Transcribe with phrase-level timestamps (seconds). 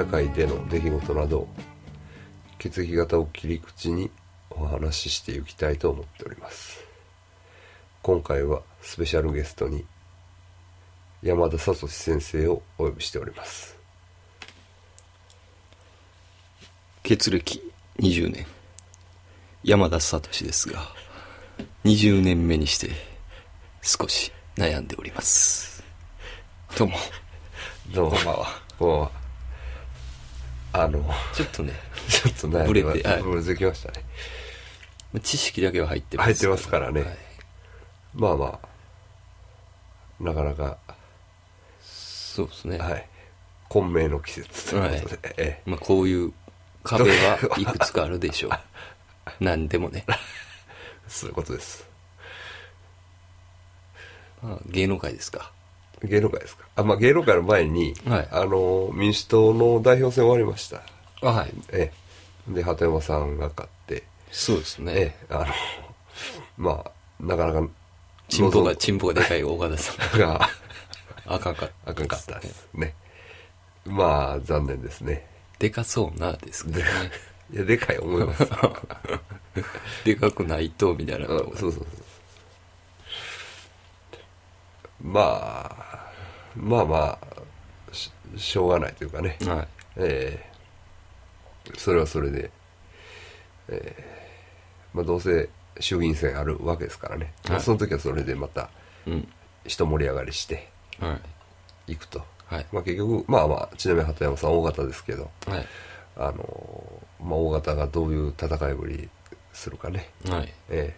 [0.00, 1.46] 社会での出来事など
[2.58, 4.10] 血液型を切り口に
[4.48, 6.82] お話ししていきたいと思っております。
[8.00, 9.84] 今回はスペシャルゲストに
[11.22, 13.76] 山田聡先生をお呼びしております。
[17.02, 17.62] 血歴
[17.98, 18.46] 20年。
[19.62, 20.80] 山田聡ですが
[21.84, 22.88] 20年目にして
[23.82, 25.84] 少し悩んでおります。
[26.78, 26.96] どうも。
[27.94, 28.10] どうも。
[28.12, 29.19] こんばんは
[30.72, 31.04] あの
[31.34, 31.72] ちょっとね。
[32.08, 33.22] ちょっと悩んブレてはい。
[33.22, 34.04] ブレてきましたね。
[35.22, 36.26] 知識だけは入ってます。
[36.26, 37.00] 入ってますからね。
[37.02, 37.16] はい。
[38.14, 38.70] まあまあ
[40.22, 40.76] なかなか。
[41.80, 43.08] そうですね、はい。
[43.68, 46.32] 混迷の季節ということで、えまあ、こういう
[46.84, 48.50] 壁はいくつかあるでしょう。
[49.40, 50.12] 何でもね、え
[51.08, 51.88] そういうことです。
[54.42, 55.52] まあ、芸能界ですか
[56.02, 56.64] 芸能界ですか？
[56.76, 58.28] あまあ芸能界の前に、はい。
[58.30, 60.82] あの民主党の代表選終わりました。
[61.22, 61.52] あはい。
[61.72, 61.92] え
[62.48, 62.52] え。
[62.52, 64.02] で鳩山さんが勝って。
[64.30, 65.46] そうですね、ええあの
[66.56, 66.90] まあ
[67.20, 67.68] なかなか
[68.28, 70.18] チンポがチンポがでかい大方さん。
[70.20, 70.48] が
[71.26, 72.94] あかんかったあかんかったですね。
[73.84, 75.26] まあ残念ですね。
[75.58, 76.82] でかそうなですね。
[77.52, 78.46] いやでかい思います
[80.04, 81.86] でかくないとみたいなあそうそうそう
[85.02, 86.12] まあ
[86.56, 89.68] まあまあししょうがないというかね、はい。
[89.96, 90.40] え
[91.66, 91.76] え。
[91.76, 92.50] それはそれで、
[93.68, 94.04] ええ。
[94.92, 97.62] まあ、どうせ衆議院選あるわけですからね、まあはい。
[97.62, 98.70] その時はそれでまた
[99.06, 99.28] うん。
[99.64, 100.68] 一盛り上がりして
[100.98, 101.18] は
[101.86, 101.92] い。
[101.92, 102.66] いくと、はい。
[102.72, 105.66] まあ、結局まあまあちなみに鳩山さん大型ですけどはい。
[106.16, 109.08] あのまあ、大型がどういう戦いぶり
[109.52, 110.10] するかね。
[110.28, 110.52] はい。
[110.70, 110.94] え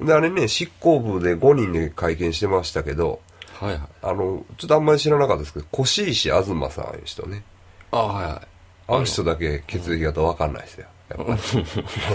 [0.00, 0.04] え。
[0.04, 3.20] であれね執行部で5人で会見してましたけど
[3.62, 3.82] はいはい。
[4.02, 7.44] あのちょっとあんまり知らなかったですけど越石東さんいう人ね。
[7.92, 8.48] あはいはい。
[8.88, 10.86] あの人だけ血液型わかんないですよ。
[11.10, 11.58] やっぱり。
[11.58, 11.66] も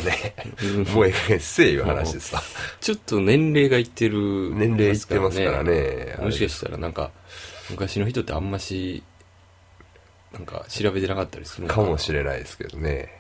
[0.01, 2.41] うねもうええせえいう話ですわ。
[2.81, 4.53] ちょっと年齢がいってる。
[4.55, 6.17] 年齢いってますからね。
[6.19, 7.11] もしかしたらなんか
[7.69, 9.01] 昔の人ってあんまし
[10.33, 13.15] なんか調べてなかったりするのかもしれれないですけどね。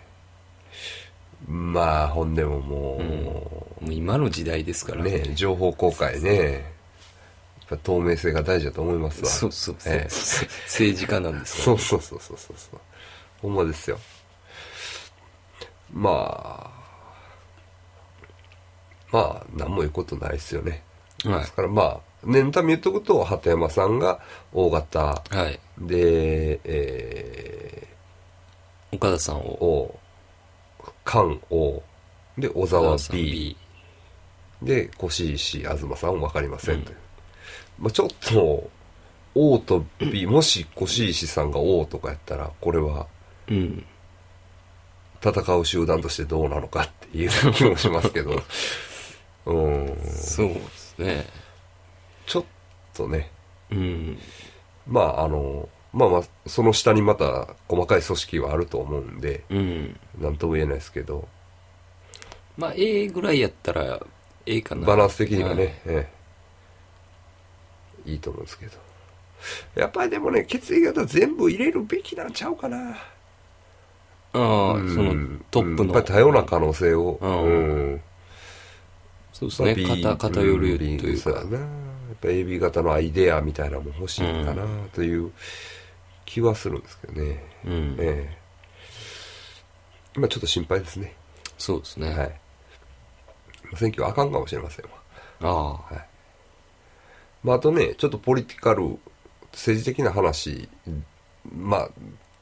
[1.47, 6.76] まあほんでもももう今の時代ですからうね情報公開ね
[7.69, 9.29] ぱ透明性が大事だと思いますわ。
[9.29, 10.03] そうそうそう、ええ。
[10.65, 12.79] 政治家なんですからそうそうそうそうそうそう。
[13.41, 13.99] ほんまですよ。
[15.91, 16.77] まあ
[19.11, 20.83] まあ何も言うことないですよね、
[21.23, 21.39] はい。
[21.39, 24.19] ですからまあ念のため言っとくと鳩山さんが
[24.53, 25.59] O 型はい。
[25.79, 27.87] でえ
[28.91, 29.99] 岡田さんー、を
[31.05, 31.83] 菅 O
[32.37, 33.55] で小沢 B
[34.61, 36.97] で越石東さん分かりませんという、
[37.79, 38.69] まあ、ちょっと
[39.35, 43.07] O と B もし越石さんが O とかやったらこれは
[43.47, 43.85] うん
[45.23, 48.41] 戦う集団としてどうなのかっていう 気もしますけど。
[49.45, 49.97] うん。
[50.13, 51.25] そうですね。
[52.25, 52.45] ちょっ
[52.93, 53.31] とね。
[53.71, 54.19] うん。
[54.85, 59.99] まああのまあまあその下にまた細かい組織はあると思うんでうん。
[60.19, 61.27] 何とも言えないですけど。
[62.57, 63.99] まあ A ぐらいやったら
[64.45, 64.85] A かな。
[64.85, 65.95] バランス的にはね、はい。
[65.95, 66.16] ええ
[68.07, 68.71] いいと思うんですけど。
[69.75, 72.97] やっぱりでもね血液型全部入れるべきなんちゃうかな。
[74.33, 74.95] ああ、うん。
[74.95, 77.19] そのトップの、うんやっぱり多様な可能性を。
[77.21, 78.01] うんうん。
[79.33, 81.21] そうですね、まあ偏偏るというか。
[81.21, 81.59] そうやな。
[81.59, 81.67] やっ
[82.19, 85.31] ぱ AB 型のアイデアみたいなのも欲しいんかなという
[86.25, 87.95] 気はするんですけどね、うん。
[87.99, 88.35] え
[90.15, 90.19] え。
[90.19, 91.13] まあちょっと心配ですね。
[91.59, 92.39] そうですね、はい。
[93.75, 94.91] 選挙はあかんかもしれませんわ。
[95.41, 95.47] あ
[95.91, 95.93] あ。
[95.95, 96.16] はい
[97.47, 98.99] まあ、あとね、ちょっとポリティカル、
[99.53, 100.67] 政治的な話、
[101.55, 101.89] まあ、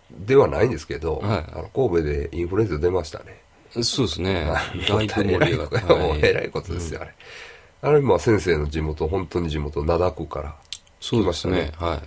[0.10, 3.40] ではないんですけど、はいあの神戸でインフルエンザ出ましたね。
[3.84, 4.56] そうですねあ
[4.88, 7.14] だいぶ盛り上がったもうえらいことですよ、あれ。
[7.84, 10.56] あれ、まあ先生の地元、本当に地元、灘区から。
[11.00, 12.00] そうですね来はい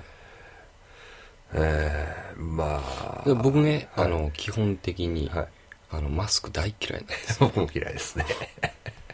[1.54, 3.22] ええまあ。
[3.24, 5.48] で僕ね、はいあの基本的に、はい。
[5.90, 8.26] あのマスク大嫌いなんです僕も嫌いですね。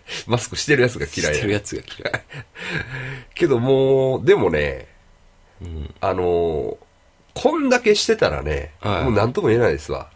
[0.27, 1.35] マスクしてるやつが嫌いや。
[1.35, 2.25] してるやつが嫌い、
[3.35, 4.89] けどもう、でもね、
[5.62, 6.77] うん、あの
[7.35, 9.05] こんだけしてたらね、はい。
[9.05, 10.09] もう何とも言えないですわ。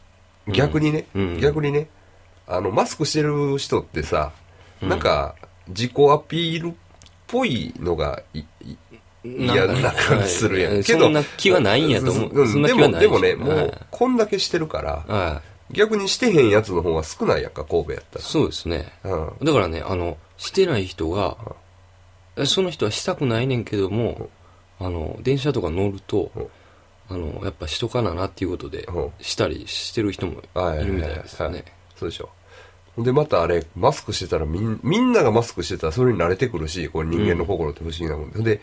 [0.47, 1.41] 逆にね、うん。
[1.41, 1.89] 逆にね、
[2.47, 4.33] あの、マスクしてる人ってさ、
[4.81, 4.89] うん。
[4.89, 5.35] なんか、
[5.69, 6.73] 自己アピールっ
[7.27, 8.77] ぽいのがい、い
[9.25, 10.75] 嫌な感じするやん。
[10.75, 10.85] はい。
[10.85, 12.67] けど、そんな気はないんやと思う。
[12.67, 18.23] でも、でもね、もうはい、こんだけしてるから、は逆にしてへんやつの方が少ないやんか、神戸やったい。
[18.23, 18.93] そうですね。
[19.05, 19.13] ら。
[19.13, 19.45] うん。
[19.45, 21.37] だからね、あの、してない人が、
[22.47, 24.31] その人はしたくないねんけども、
[24.79, 26.49] あの、電車とか乗るとうん、
[27.11, 31.65] あの、やっぱしとかななっていうことでうん、したりしてる人もいるみたいですよね。
[31.97, 32.31] そうでしょ。
[32.97, 38.43] で、またあれ、マスクしてたらみん、みんながマスクしてたらそれに慣れてくるし、これ人間の心って不思議なもんで。
[38.43, 38.61] で、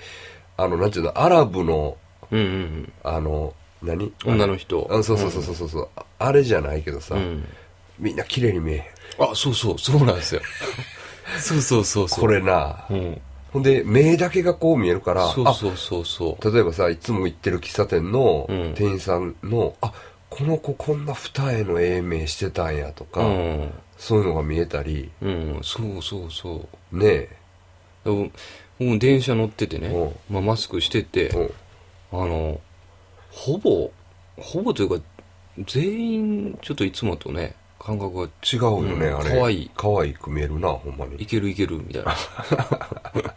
[0.58, 1.98] あの、なんていうの、アラブの、
[2.32, 2.94] うんうんうん。
[3.04, 4.12] あの、何？
[4.26, 7.46] 女の人あそうそうそうそうそう、ああれじゃないけどさ、うん。
[8.00, 8.84] みんな綺麗に見えへん。
[9.32, 10.42] あ、そうそう、そうなんですよ。
[11.40, 12.20] そうそうそうそう。
[12.20, 13.22] これな、うん。
[13.52, 16.48] ほんで、目だけがこう見えるから、そうそうそうそう。
[16.48, 19.94] あ例えばさ、いつも行ってる喫茶店のうん店員さんの、あ、
[20.30, 23.72] この子こんな二重の永明してたんやとか、うん。
[23.98, 26.98] そういうのが見えたり、うん、そうそうそう。
[26.98, 27.30] ねえ、
[28.04, 28.30] でも
[28.80, 31.54] もう電車乗っててねうん、まあ、マスクしてて、うん
[32.12, 32.60] あの、
[33.36, 33.92] ほぼ、
[34.38, 35.06] ほぼというか、
[35.68, 39.30] 全員、ちょっといつもとね、感覚が違うよね、うんあれ。
[39.40, 41.26] 可愛い可愛く見えるな、ほんまいに。
[41.26, 42.16] けるいけるみたいな。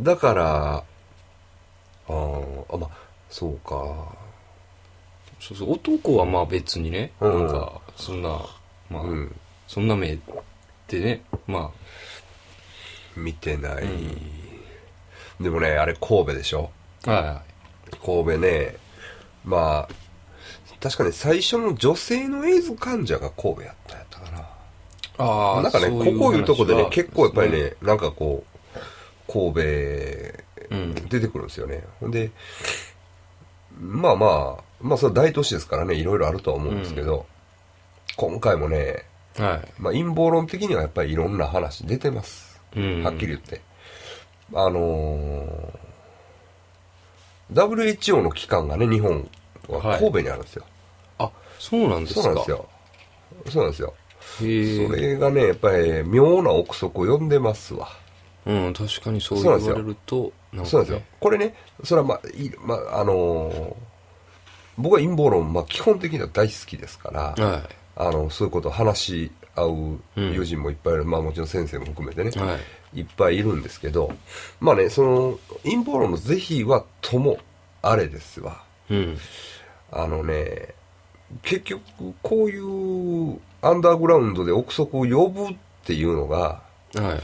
[0.00, 2.90] だから、あーあ、まあ、
[3.30, 4.16] そうか。
[5.40, 8.28] そうそう、男はまあ別にね、うんなんか、そんな、
[8.90, 9.40] まあ、うん。
[9.66, 10.18] そんな目
[10.88, 11.70] でね、ま
[13.16, 13.84] 見てない。
[15.40, 16.70] でもね、あれ神戸でしょ？
[17.06, 17.42] あ、はいは
[17.96, 18.76] 神戸ね、
[19.44, 19.94] まあ、
[20.80, 24.38] 確かに最初の女性のエイズ患者が神戸やったんやったかな。
[24.38, 24.42] い。
[25.18, 29.60] あなんかね、ここいうとこでね、結構やっぱりね、ね、なんかこう、神戸、
[30.70, 31.82] うん出てくるんですよね。
[31.98, 32.30] ほんで、
[33.80, 37.26] まあまあ、まあそれは大都市ですからね、いろいろあるとは思うんですけど、
[38.16, 39.04] 今回もね、
[39.36, 39.72] はい。
[39.78, 42.60] まあ陰謀論的にはやっぱりいろんな話出てます。
[42.76, 43.62] うんはっきり言って。
[44.54, 45.87] あのー
[47.52, 49.28] WHO の機関がね、日本
[49.68, 50.64] ははい神戸にあるんですよ。
[51.18, 52.22] あ、そうなんですか。
[52.22, 52.68] そうなんですよ。
[53.46, 53.94] そうなんですよ。
[54.88, 57.88] それがね、やっぱり妙な憶測を呼んでますわ。
[58.46, 61.02] うん、確かにそう言われると、ね、そうなんですよ。
[61.20, 61.54] これね、
[61.84, 63.74] それはまあ、いまあ、あのー
[64.78, 72.38] 僕は陰謀論、まあ基本的には大好きですから、はあの、そういうことを話し合ううん友人もいっぱいいる、まあもちろん先生も含めてね、い。
[72.38, 72.56] は
[72.94, 73.00] い。
[73.00, 74.12] いっぱいいるんですけど、
[74.60, 77.38] まあね、その、陰謀論の是非はとも
[77.82, 78.62] あれですわ。
[78.90, 79.18] うん。
[79.90, 80.74] あのね、
[81.42, 81.82] 結局、
[82.22, 86.62] こういうアンダーグラウンドで憶測を呼ぶっていうのが、
[86.94, 87.20] はい。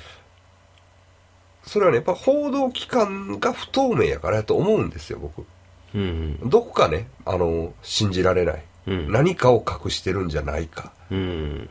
[1.67, 5.47] それはね、やっぱ報道機関が不透明やからやと思うんですよ、僕。
[5.95, 6.39] うん。
[6.51, 8.65] どこかね、あの、信じられない。
[8.87, 9.13] うん。
[9.13, 10.93] 何かを隠してるんじゃないか。
[11.11, 11.69] うん。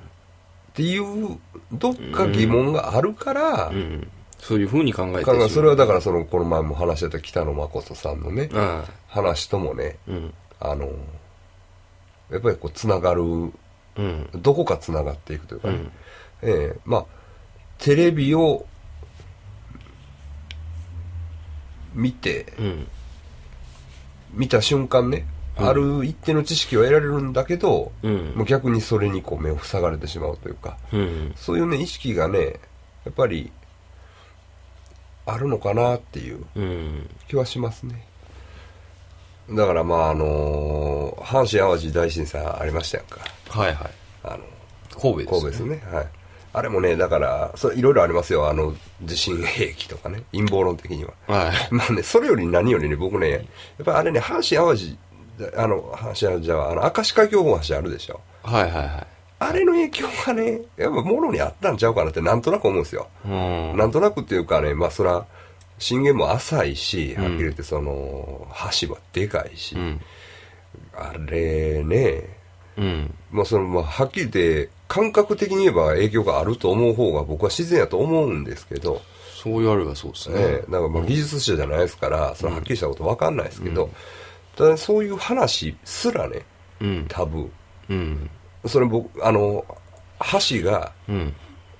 [0.73, 1.37] っていう、
[1.71, 4.07] どっか疑問があるから、うん。
[4.39, 9.97] そういうふうに考えてそれはだからそその、この前も話してた北野誠さんのね、は話ともね。
[10.59, 10.89] あの、
[12.31, 14.29] やっぱりこう、つながる、うん。
[14.35, 15.91] どこかつながっていくというかね、うん。
[16.41, 17.05] ええまあ、
[17.77, 18.65] テレビを
[21.93, 22.87] 見て、うん。
[24.31, 31.33] 見た瞬間ね、うんある一定の知識は得られるんだけど、うんもう逆にそれにこう目を塞がれてしまうというか、うん。
[31.35, 32.59] そういうね、意識がね、
[33.05, 33.51] やっぱり、
[35.25, 37.09] あるのかなっていううん。
[37.27, 38.05] 気はしますね。
[39.51, 43.19] だからまああの阪神淡路大震災ありましたやんか。
[43.49, 43.91] はいはい。
[44.23, 44.39] あの、
[44.99, 45.83] 神戸です、神戸ですね。
[45.91, 46.07] はい。
[46.55, 48.47] あれもね、だから、それいろいろありますよ。
[48.47, 51.13] あの、地震兵器とかね、陰謀論的には。
[51.27, 51.53] はい。
[51.71, 53.41] まあね、それより何よりね、僕ね、やっ
[53.85, 54.97] ぱりあれね、阪神淡路、
[55.55, 58.21] あの、阪神淡路は、あの、明石海峡大橋あるでしょ。
[58.43, 59.07] はいはいはい。
[59.39, 63.07] あれの影響がね、やっぱもろにあったんちゃうかなってなんとなく思うんですよ。
[63.25, 63.77] うん。
[63.77, 65.25] なんとなくっていうかね、まあそら、
[65.79, 68.47] 震源も浅いし、うんはっきり言ってその、
[68.79, 70.01] 橋はでかいし、うん。
[70.95, 72.37] あれね、
[72.77, 73.13] うん。
[73.31, 79.01] まあその、まあはっきり言って、感覚的に言えば影響があると思う方が僕は自然やと思うんですけど、
[79.43, 80.35] そう言われればそうですね。
[80.35, 83.89] ね、なんかまあ技術者じゃないですから、それはっきりしたことわかんないですけど、
[84.55, 86.45] ただそういう話すらね、
[86.81, 87.05] うん。
[87.07, 87.49] タブー。
[87.89, 88.29] うん。
[88.65, 89.65] それ僕、あの、
[90.49, 91.33] 橋が、うん。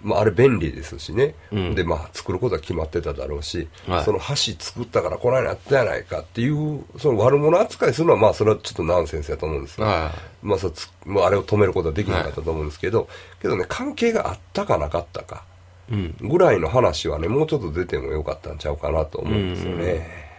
[0.03, 10.11] まあ、あれ便利ですしね、うんでまあ作ることは決まってただろうし、はいその橋作ったからこないなったやないかっていうその悪者扱いするのはまあそれはちょっとナンセンスやと思うんですよ、は
[10.41, 13.07] まあ、そつまああれを止めることはできなかったと思うんですけど、
[13.41, 15.45] けどね関係があったかなかったか
[15.89, 15.93] い。
[15.93, 16.15] うん。
[16.19, 20.32] ぐらいの話はねもうちょっと出てもよかったんちゃうかなと思うんですよね、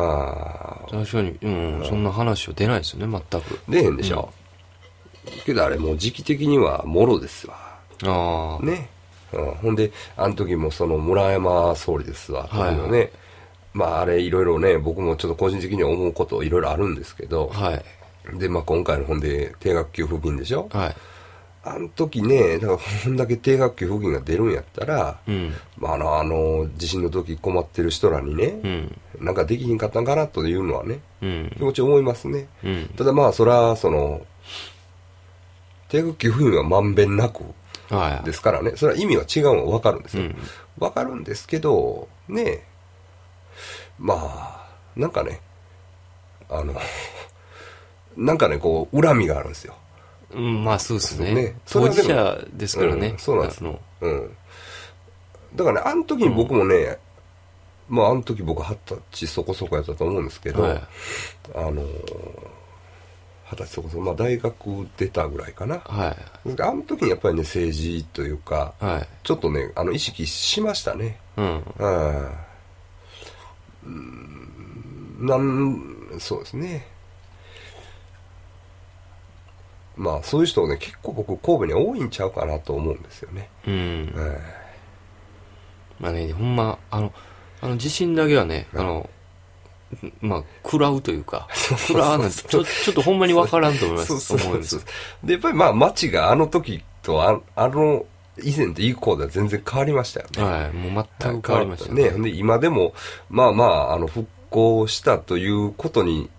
[0.00, 3.60] ああ確かに、うん、そんな話は出ないですよね、全く。
[3.68, 4.32] 出へんでしょ、
[5.44, 7.56] けどあれもう時期的にはもろですわ。
[8.04, 8.64] ああ。
[8.64, 8.88] ね、
[9.32, 12.76] うん、ほんであの時もその村山総理ですわ、はい。
[12.76, 13.10] のね。
[13.74, 18.38] まああれいろいろね、僕もちょっと個人的には思うこといろいろあるんですけど、はい。
[18.38, 20.68] で、まあ今回の本で定額給付金でしょ。
[20.72, 20.96] はい。
[21.64, 25.52] あの時ね、だからこんだけ定額給付金が出るんやったら、うん。
[25.76, 28.98] まあ、あの、あの、地震の時困ってる人らにね、うん。
[29.26, 31.62] なんかできひんかったんかなというのはね、うん気。
[31.62, 32.48] 持ち思いますね。
[32.64, 32.90] うん。
[32.96, 34.24] ただまあ、そら、その、
[35.88, 37.42] 定額給付金はまんべんなく
[37.90, 38.24] はい。
[38.24, 40.24] ですからね、それは意味は違うのはわかるんですよ。
[40.24, 40.36] うん
[40.78, 42.64] わかるんですけど、ね、
[43.98, 45.40] まあ、なんかね、
[46.48, 46.74] あの、
[48.16, 49.74] なんかね、こう、恨みがあるんですよ。
[50.32, 51.34] うん、まあそうですね。
[51.34, 53.08] ね当事者ですからね。
[53.08, 54.36] うんそうなんですあのうん。
[55.54, 56.98] だからね、あの時に僕もね、
[57.88, 60.82] まあ、あの時僕二十歳そこそこやったと思うんですけど、はい
[61.54, 61.84] あのー、
[63.50, 65.78] 二十歳そこそこ、まあ大学出たぐらいかな。
[65.78, 66.14] は
[66.60, 68.84] あの時にやっぱりね、政治というか、い。
[68.84, 69.08] はい。
[69.22, 71.18] ちょっとね、あの、意識しましたね。
[71.36, 71.64] うん。
[71.78, 72.28] うん。
[73.84, 74.48] うん
[75.20, 76.86] なん、そうですね。
[79.98, 83.50] まあ、そういう人ね、結構僕、神戸に多いんちゃうかなと思うんですよね。
[83.66, 83.74] うん。
[83.74, 84.38] うん
[86.00, 87.12] まあね、ほんま、あの、
[87.60, 89.10] あの地震だけはね、あの、
[90.20, 94.20] まあ、食らうというか、 食らわないちょ、ちょっとほんまにわからんと思います。
[94.20, 94.80] そうそうそう。
[95.24, 98.04] で、やっぱりまあ街があの時とああの
[98.42, 100.42] 以前と以降では全然変わりましたよね。
[100.42, 100.72] はい。
[100.72, 102.10] もう全く変わりましたね。
[102.10, 102.94] で、今でも、
[103.30, 106.30] まあまあ、あの、復興したということに、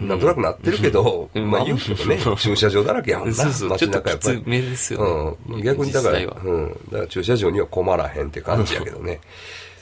[0.00, 5.54] なんとなくなってるけど、うんまあ言うけどね、駐車場だらけやもんな、街中やっぱりですよね。
[5.56, 5.62] うん。
[5.62, 6.68] 逆にだから、うん。
[6.90, 9.20] だから駐車場には困らへんって感じやけどね。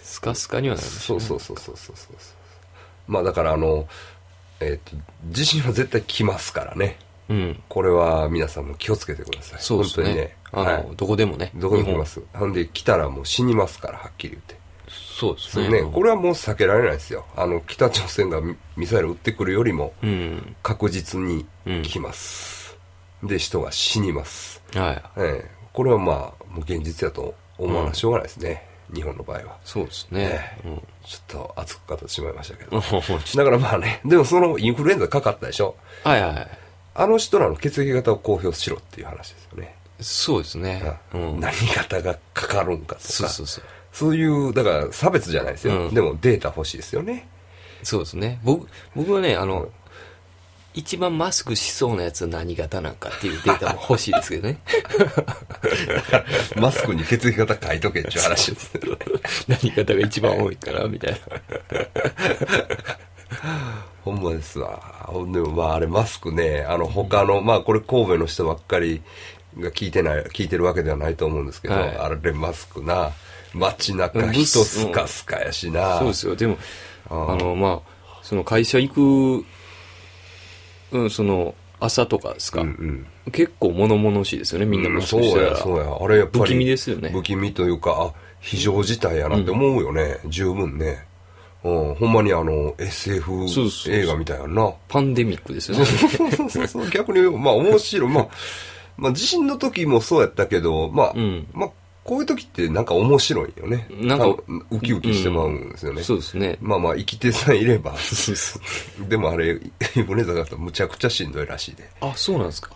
[0.03, 2.17] スカスカにはなりましたそうそうそうそうそうそう。
[3.07, 3.87] まあだからあの、
[4.61, 4.97] えっ、と、
[5.31, 6.99] 地震は絶対来ますからね。
[7.29, 7.63] うん。
[7.69, 9.61] これは皆さんも気をつけてください。
[9.61, 10.37] そうですね。
[10.51, 11.53] あの、はいどこでもね。
[11.55, 12.21] どこでも来ます。
[12.35, 14.58] ほんで、来たらもう死にますから、はっきり言って。
[15.19, 15.83] そうですね。
[15.83, 17.27] ね、これはもう避けられないですよ。
[17.35, 20.57] あの、北朝鮮がミミサイル撃ってくるよりも、うん。
[20.63, 21.45] 確実に
[21.83, 22.79] 来ます。
[23.25, 24.63] で、人が死にます。
[24.75, 25.03] はい。
[25.17, 28.65] ええこれはまあ、もう現実だと思わなしょうがないですね。
[28.95, 29.59] 日本の場合は。
[29.65, 30.61] そうですねえ。
[30.65, 30.83] えうん。
[31.05, 32.79] ちょっと熱く語ってしまいましたけど。
[32.81, 35.75] だからまあね、でもそのインフルエンザかかったでしょ。
[36.05, 36.49] はいはい。
[36.95, 39.75] あの人らの血液型を公表しろっていう話ですよね。
[40.01, 41.01] そうですね。
[41.13, 41.41] うん。
[41.41, 43.09] 何型がかかるんかとか。
[43.09, 43.65] そうそうそう。
[43.99, 45.89] そういう、だから差別じゃないですよ。
[45.89, 47.27] うんでもデータ欲しいですよね。
[47.83, 48.39] そうですね。
[48.45, 49.69] 僕、僕はね、あの、
[50.73, 54.59] 一番マスクしそうなやつは何型なんかっていうデータも欲しいですけどね。
[56.55, 58.71] マスクに血液型書いとけっていう話です。
[59.49, 61.19] 何型が一番多いかな、みたいな。
[64.05, 64.81] ほんまですわ。
[65.07, 69.03] ほんでもまああれマスクね、あの他の、まあこれ神戸の人ばっかり
[69.59, 73.11] が聞いてない、聞いてるわけではないと思うんですけど、はいあれマスクな、
[73.59, 75.99] 街中うん人スカスカやしな。
[75.99, 76.37] そうですよ。
[76.37, 76.59] でも、
[77.11, 79.45] あの、まあ、その会社行く、
[80.93, 82.63] うん、その、朝とかですか。
[82.63, 85.55] うん結構物々しいですよね、みんなうんそうや。
[85.57, 85.99] そうや。
[86.01, 86.45] あれやっぱり。
[86.45, 90.19] 不気味ですよね不気味というか、あ、非常事態やなって思うよね。
[90.27, 91.07] 十分ね。
[91.65, 93.47] うん、ほんまにあの、SF
[93.89, 94.73] 映画みたいやんな。
[94.89, 95.85] パンデミックですよね。
[95.85, 98.11] そうそうそう、逆に、まあ面白い。
[98.11, 98.29] まあ、
[98.97, 101.71] まあ地震の時もそうやったけど、まあ、うんまあ、
[102.09, 103.87] こういう時ってなんか面白いよね。
[103.91, 104.29] なんか
[104.71, 106.03] ウキウキしてまうんですよね。
[106.03, 106.57] そうですね。
[106.63, 107.95] まあまあ、生きてさえいれば。
[109.11, 109.61] でもあれ、
[109.95, 111.87] インフルエンザだとむちゃくちゃしんどいらしいで。
[112.01, 112.71] あ、そうなんですか。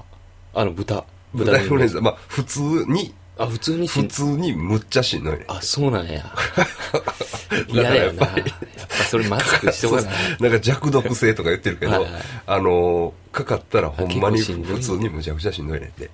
[0.53, 1.03] あの、豚。
[1.33, 5.47] 豚インフルエンザ、まあ、普通に、あ、普通にしん普通にむっちゃしんどいね。
[5.49, 6.31] あ、そうなんや。
[7.69, 8.27] 嫌だよな。
[8.27, 8.37] やっ
[8.87, 10.15] ぱそれマスクしておかない。
[10.41, 16.11] なんか弱毒性とか言ってるけど、はいはいあのーかかったらほんまに普通にむちゃくちゃしんどいねんて。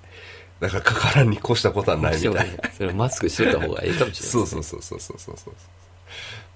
[0.60, 2.70] だからかからんに越したことはないみたいな。
[2.70, 4.30] それマスクしといた方がいいかもしれない。
[4.30, 5.54] そうそうそうそうそうそうそう。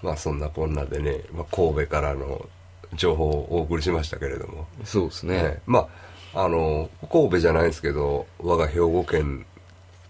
[0.03, 2.49] まあそんなこんなでね、まあ、神戸からの
[2.95, 4.67] 情報をお送りしましたけれども。
[4.85, 5.43] そうですね。
[5.43, 5.89] ねま
[6.35, 9.47] あ、あの、神戸じゃないですけど、我が兵庫県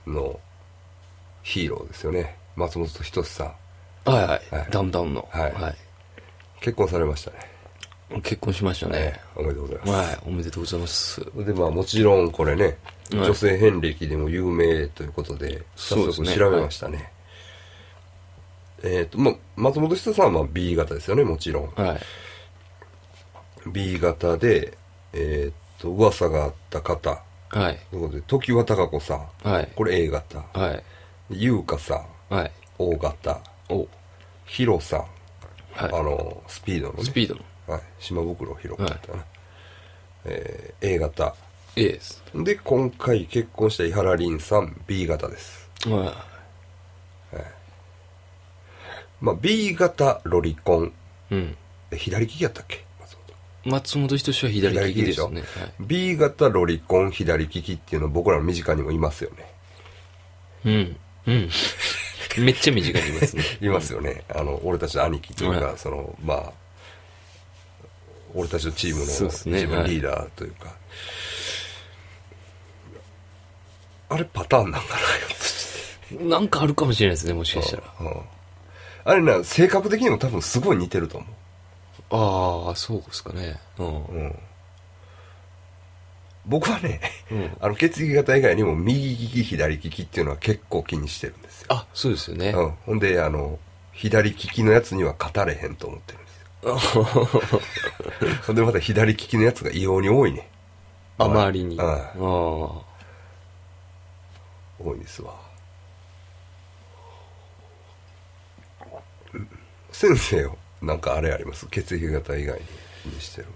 [0.06, 0.38] の
[1.42, 2.36] ヒーローですよね。
[2.56, 3.46] 松本人志さん。
[4.10, 4.28] はいはい。
[4.28, 5.28] はいダウンタウンの。
[5.30, 5.76] はいはい。
[6.60, 7.51] 結婚されましたね。
[8.20, 9.20] 結婚しましたね。
[9.34, 9.90] おめでとうございます。
[9.90, 10.18] はい。
[10.26, 11.20] おめでとうございます。
[11.36, 12.76] で、まあもちろんこれね、はい
[13.12, 17.12] 女性遍歴でも有名ということで、早速調べましたね。
[18.82, 21.66] えっ、と、まあ、松本人志さんは B 型ですよね、もちろん。
[21.76, 22.00] はい。
[23.70, 24.76] B 型で、
[25.12, 27.78] えっ、と、噂があった方、はい。
[27.90, 29.68] ということで、時和貴子さん、はい。
[29.76, 30.38] これ A 型。
[30.52, 30.82] はい。
[31.30, 32.52] 優香さん、はい。
[32.78, 33.40] O 型。
[33.68, 33.86] お、
[34.46, 35.08] ヒロさん、はい。
[35.92, 37.04] あの、スピードのね。
[37.04, 37.42] スピードの
[37.72, 37.82] はい。
[38.00, 39.24] 島袋ヒロだったかな。
[40.24, 41.34] えー A 型。
[41.76, 42.22] A です。
[42.34, 45.68] で、今回結婚した伊原凛さん、B 型です。
[45.86, 46.14] は
[49.20, 50.92] まあ、B 型ロリコン。
[51.30, 51.34] い。
[51.34, 51.56] うん。
[51.92, 52.84] え左利きやったっけ？
[53.00, 53.16] 松
[53.64, 55.28] 本松本人志は左利きですね。
[55.28, 59.52] 左利はい B 型ロリコン左利きっていうの僕らの身近にもいますよね
[60.64, 60.96] うん。
[61.26, 61.50] うん。
[62.44, 63.44] めっちゃ身近にいますね。
[63.60, 66.52] いますよね、あの俺たちの兄貴というか、はいそのまあ
[68.34, 70.74] 俺たちのチームの一番リーダーというか、
[74.08, 74.88] あれパターンなんか
[76.20, 77.82] ななんかあるかもしれないですね、もしかしたら。
[78.00, 78.22] うん
[79.04, 81.26] あれな性格的にも多分すごい似てると思
[82.68, 83.58] ああ、そうですかね。
[83.78, 83.86] うん。
[83.86, 84.38] う、うん、
[86.46, 87.56] 僕はね、うん。
[87.60, 92.50] あの血液型以外にも右利き左利きっていうのは結構気にしてるんですよ、あ、そうですよね。
[92.50, 93.58] うん、ほんであの
[93.92, 96.18] 左利きのやつには勝たれへんと思ってる
[96.62, 100.48] ほ んでまた左利きのやつが異様に多いね
[101.18, 101.76] あまりに。
[101.76, 102.12] うんああ。
[102.18, 102.84] 多
[104.86, 105.34] いんですわ
[109.34, 109.48] うん
[109.92, 111.66] 先生はなんかあれあります？
[111.70, 112.60] 血液型以外
[113.04, 113.46] にしてる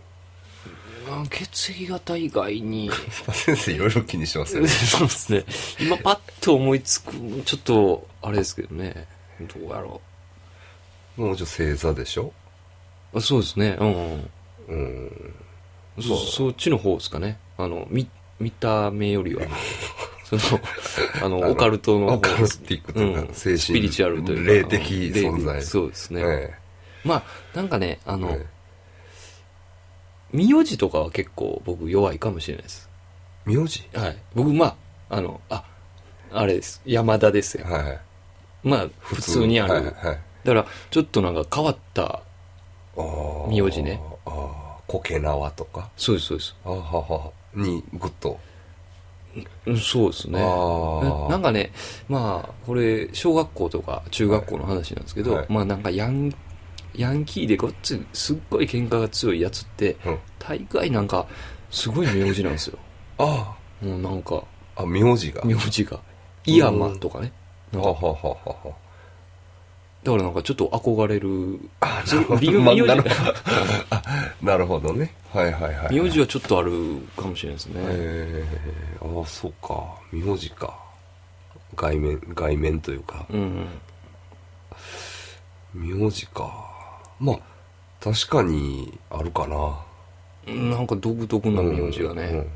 [1.11, 2.91] あ血液型以外に。
[3.33, 5.45] 先生いろいろ気にしてますよね そうですね。
[5.81, 7.13] 今パッと思いつく、
[7.45, 9.07] ちょっと、あれですけどね。
[9.41, 10.01] どうやろ
[11.17, 12.27] もうちょっと星座でしょ？
[12.27, 12.33] う。
[13.15, 13.77] あそうですね。
[13.81, 14.31] うんうん。
[14.69, 15.35] うん
[16.03, 17.39] そそっちの方ですかね。
[17.57, 18.07] あの、見、
[18.39, 19.47] 見た目よりは。
[20.25, 20.43] その、
[21.23, 24.71] あの、オカルトの方オカルティックというかん精神スピリチュアルというか。
[24.71, 26.21] 霊的うん存在霊そうですね。
[26.23, 26.55] え
[27.05, 27.23] まあ、
[27.57, 28.57] なんかね、あえの、ええ
[30.33, 32.91] 名字とかは結構僕弱いかもしれないです。
[33.47, 33.89] 名字？
[33.95, 34.17] はい。
[34.35, 34.67] 僕、ま
[35.09, 35.65] あ、あの、あ、
[36.33, 36.83] あれです。
[36.85, 37.65] 山田ですよ。
[37.65, 38.01] はいはい
[38.65, 39.73] まあ、普通にある。
[39.73, 42.23] はいはいはいだから、ちょっとなんか変わった、
[43.49, 44.01] 名字ね。
[44.25, 45.91] ああ苔縄とか？
[45.97, 46.57] そうです、そうです。
[46.65, 48.31] あははにグッと。
[48.31, 50.41] うんそうですね。
[50.41, 51.71] ななんかね、
[52.09, 56.35] まあ、これ、小学校とか中学校の話なんですけど、はいまあなんかヤン、
[56.95, 60.19] ヤンキーでごっつい、すっごい喧嘩が強いやつって、うん。
[60.39, 61.27] 大概なんか、
[61.71, 62.79] すごい名字なんですよ。
[63.19, 64.43] あもうなんか、
[64.77, 65.43] ああ名字が。
[65.45, 66.01] 名字が。
[66.47, 67.31] イヤマとかね。
[67.73, 68.73] なんかははははは
[70.07, 71.59] だからなんかちょっと憧れる。
[71.81, 72.53] あ なるほど。
[72.63, 72.75] まあ
[74.41, 74.93] なるほど。
[74.95, 75.13] ね。
[75.33, 76.71] はいはいはい名字はちょっとある
[77.17, 77.73] かもしれないですね。
[77.79, 79.85] えー、ああそうか。
[80.13, 80.79] 名字か。
[81.75, 83.27] 外面外面というか。
[83.31, 83.67] うん
[85.75, 86.55] 名字か。
[87.19, 87.39] まあ
[88.01, 89.77] 確かにあるかな。
[90.47, 90.71] うん。
[90.71, 92.23] なんか独特な名字がね。
[92.23, 92.49] うんうん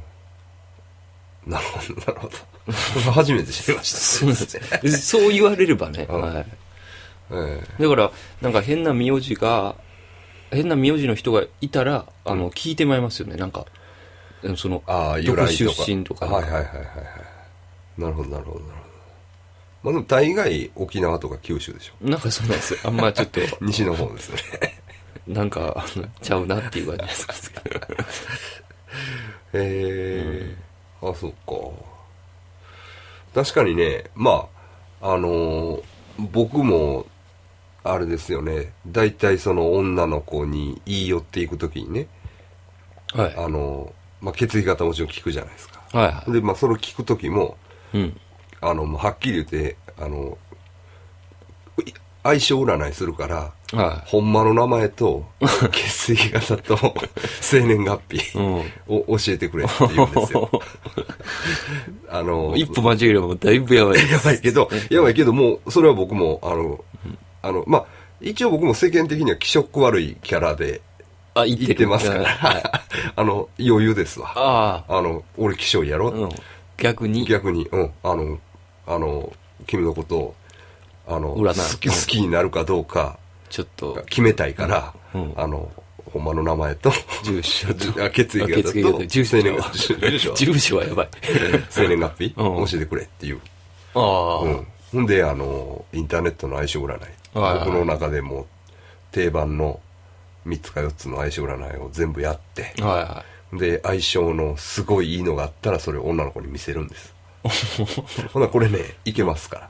[1.47, 2.37] なるほどなるほど。
[3.13, 3.99] 初めて知りました。
[3.99, 5.01] そうです。
[5.01, 6.07] そう言われればね。
[6.09, 6.21] うん。
[6.21, 6.47] はい。
[7.33, 9.77] えだから、なんか変な名字が、
[10.51, 13.37] 変な名字の人がいたら、あの、聞いてまいりますよね。
[13.37, 13.67] なんか、
[14.43, 15.77] うんその、ああ由どこ来とか。
[15.85, 16.27] 出身とか。
[16.27, 18.91] はいはいはいはいはいなるほどなるほどなるほど。
[19.83, 22.09] まあでも大概沖縄とか九州でしょ。
[22.09, 22.81] なんかそうなんですよ。
[22.85, 24.81] あんまちょっと、 西の方ですよね。
[25.29, 27.53] なんか、あのちゃうなっていう感じです。
[27.53, 27.79] けど。
[27.79, 27.81] へ
[29.55, 30.57] え、
[31.03, 31.37] あそっか。
[33.35, 34.49] 確かにねま
[35.01, 35.83] ああのー
[36.33, 37.07] 僕も
[37.83, 42.09] あれですよね大体その女の子に言い寄っていく時にね
[43.13, 43.35] はい。
[43.37, 47.57] あのーまあ、血液型もちろん聞くじゃないですかはいはでまあそれを聞く時も
[47.95, 47.99] い。
[47.99, 48.21] うん。
[48.61, 50.37] あのもうはっきり言ってあの
[51.87, 55.25] い相性占いするからはほんまの名前と
[55.73, 56.77] 血液型と
[57.41, 58.41] 生年月日い。
[58.41, 58.59] うん。
[58.89, 60.51] を教えてくれって言うんですよ。
[62.11, 64.11] あの、一歩間違えればだいぶやばい。
[64.11, 66.85] やばいけど、やばいけど、もう、それは僕も、あの、
[67.43, 67.87] あの、まあ、
[68.21, 70.81] 一応僕も世間的には気色悪いキャラで
[71.35, 72.83] あ、言ってますかはいら、
[73.17, 74.33] あの、余裕ですわ。
[74.35, 76.29] ああの、俺気性やろ、あ、うん。
[76.77, 77.25] 逆に。
[77.25, 78.39] 逆に、うん、あの、
[78.87, 79.33] あの、
[79.67, 80.35] 君のことを、
[81.07, 85.71] あの、好き、好きになるかどうか、ちょっと、決めたいから、うんあの、
[86.13, 88.05] ほんまの名前と、住所 と。
[88.05, 91.09] あ血液型と住所住所はやばい。
[91.71, 93.41] 生年月日、 うん教えてくれっていう。
[93.95, 94.67] ああ、うん。
[94.93, 97.01] ほんで、あの、インターネットの相性占い。
[97.35, 98.47] はい僕の中でも
[99.13, 99.81] 定番の
[100.47, 107.15] 3つか4つの相性占いを全部やって、はいはで、相性のすごいいいのがあったら、それを女の子に見せるんです。
[108.33, 109.69] ほな、これね、いけますから。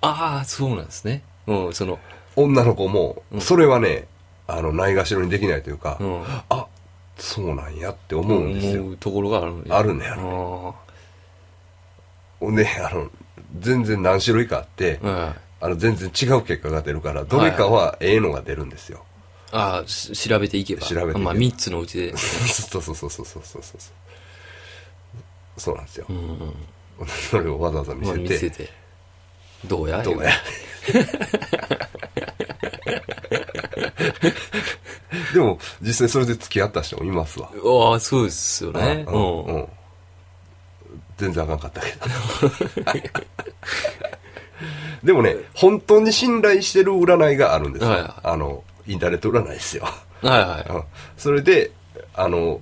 [0.00, 1.22] ああ、そうなんですね。
[1.46, 1.98] うん、その、
[2.36, 4.06] 女の子も、それはね、
[4.46, 6.24] あの、ないがしろにできないというか、うん。
[6.48, 6.66] あ、
[7.16, 8.82] そうなんやって思うんですよ。
[8.82, 10.74] 思うところがあるんあるねあるねあ
[12.40, 13.10] ほんで、あの、
[13.58, 19.04] 全然何種類かあって、あはいあの、全然違う結果が出るから、どれかはええのが出るんですよ。
[19.50, 20.82] ああ、し調べていけば。
[20.82, 22.16] 調べていけばまあ、3つのうちで。
[22.16, 23.80] そうそうそうそうそうそうそう。
[25.56, 26.12] そうなんですよう。
[26.12, 26.54] ん。
[27.30, 28.28] それをわざわざ見まあせて。
[28.28, 28.70] 見せて。
[29.64, 30.30] どうやどうや。
[35.32, 37.50] でも、実際それで付き合った人もいますわ。
[37.52, 39.04] ああ、そうですよね。
[39.08, 39.44] ううんん。
[39.44, 39.68] うん。
[41.16, 42.06] 全然あかんかったけど。
[45.02, 47.90] でもね、本当に信頼してる占いがあるんですよ。
[47.90, 49.84] はいはいあの、インターネット占いですよ。
[50.22, 50.82] はいはうん
[51.16, 51.70] それで、
[52.14, 52.60] あの、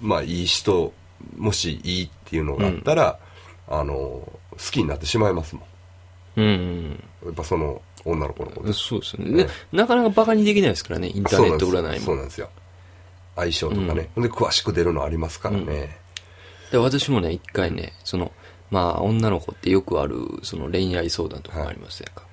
[0.00, 0.92] まあ、いい人、
[1.36, 3.18] もしいいっていうのがあったら、
[3.68, 4.32] あの、好
[4.70, 5.62] きになってしまいますも
[6.36, 6.40] ん。
[6.40, 6.44] い。
[6.44, 7.04] うん。
[7.24, 8.72] やっぱその女の子のこと。
[8.72, 9.44] そうですよね。
[9.44, 12.06] で、なかなかバカにできないですからね、インターネット占いも。
[12.06, 12.48] そうなんですよ。
[13.36, 14.10] 相性とかね。
[14.16, 15.96] で、詳しく出るのありますからね。
[16.70, 18.32] で、私もね、一回ね、その、
[18.70, 22.24] まあ、女の子ってよくある、その恋愛相談とかありますやんか。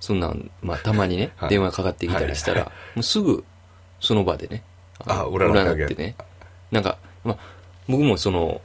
[0.00, 1.50] そんなん、まあ、たまにね、はい。
[1.50, 2.70] 電話かかってきたりしたら、はい。
[2.96, 3.44] もうすぐ、
[4.00, 4.62] その場でね、
[5.06, 6.16] あの占ってね。
[6.70, 7.38] なんか、まあ、
[7.88, 8.60] 僕もその、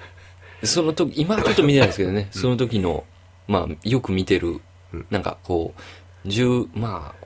[0.63, 3.05] その時、今はちょっと見てないですけどね、その時の、
[3.47, 4.61] まあ、よく見てる
[4.93, 7.25] うん、なんかこう、十、まあ、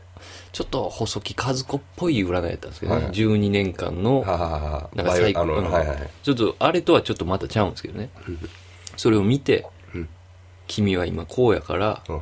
[0.52, 4.24] ちょっと細木和子っぽい占いやったんですけどね、はい12年間の、
[4.96, 5.72] なんか最あの、うん。
[5.72, 6.10] はいはい。
[6.24, 8.10] ちょっと、あれとはちょっとまたちゃうんですけどね。
[8.96, 9.77] それを見て、うん
[10.68, 12.22] 君は今こうやから、うん。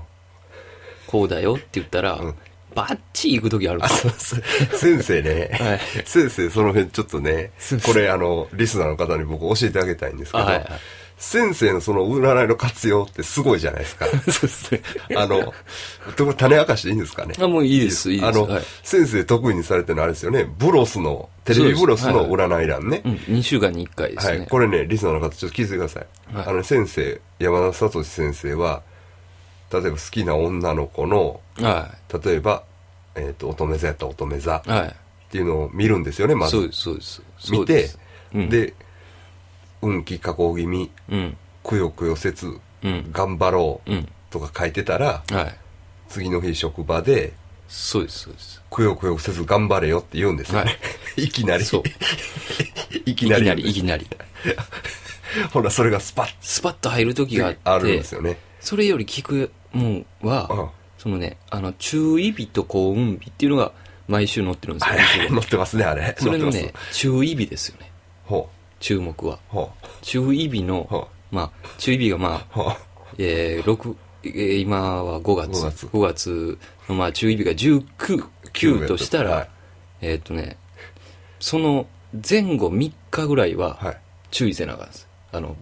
[1.07, 2.35] こうだよって言ったら、うん。
[2.73, 4.41] バッチリ行く時あるんですよ。
[4.77, 5.79] 先生ね、はい。
[6.05, 10.69] 先生その辺ちょっとねそう、これあの、リスナーの方に僕教えてあげたいんですけど、あはいはい
[11.17, 14.05] 先生のその占いの活用ってすごいじゃないですか。
[14.29, 14.81] そうですね。
[15.15, 15.53] あの、
[16.15, 17.35] とこ種明かしでいいんですかね。
[17.39, 18.29] あ、もういいです、いいです。
[18.29, 23.01] あの、はい先生得意にされてるのあれですよね、ブロスの、テレビブロスの占い欄ね。
[23.05, 24.39] うん、2週間に1回ですね。
[24.39, 26.35] はい、これね、リスナーの方ちょっと聞いてください。
[26.35, 28.81] はいあの、先生、山田聡先生は、
[29.71, 31.89] 例えば好きな女の子の、は
[32.23, 32.63] 例えば、
[33.15, 34.69] えっ、と、乙女座やったら乙女座い。
[34.69, 34.87] はい。
[34.89, 34.91] っ
[35.31, 36.51] ていうのを見るんですよね、まず。
[36.51, 37.21] そうです、そうです。
[37.39, 37.99] そ見てうです、
[38.33, 38.73] うん、で、
[39.81, 42.47] 運気加工気味、うん、くよくよせつ、
[42.83, 44.07] うん、頑張ろううん。
[44.29, 45.55] とか書いてたら、はい。
[46.09, 47.33] 次の日職場で、
[47.67, 48.61] そうです、そうです。
[48.69, 50.77] くよくよせず頑張れよって言うんですよね。
[51.17, 51.63] い、 きなり。
[51.63, 51.83] そう。
[53.05, 53.41] いきなり。
[53.41, 54.07] いきなり、いきなり。
[55.51, 58.37] ほら、それがスパッスパッと入る時があって、あるんですよね。
[58.59, 60.69] それより聞くもんは、うん
[61.05, 63.73] そのね、あの、注意日と幸運日っていうのが
[64.07, 66.15] 毎週載ってるんですよ、はい、乗ってますね、あれ。
[66.17, 67.91] それのね載ってま、注意日ですよね。
[68.25, 69.39] す、ほ注目は。
[70.01, 72.77] 注意日の、はまあ、注意日がまう、あ。
[73.17, 75.61] えー、6、えー今は5月。
[75.61, 76.57] 5月5月
[76.89, 79.49] の、まあ、注意日が19、9としたら、はい
[80.01, 80.57] えーっとね、
[81.39, 81.87] その
[82.27, 83.97] 前後3日ぐらいははい。
[84.31, 85.07] 注意せなあかんです。
[85.31, 85.55] あの、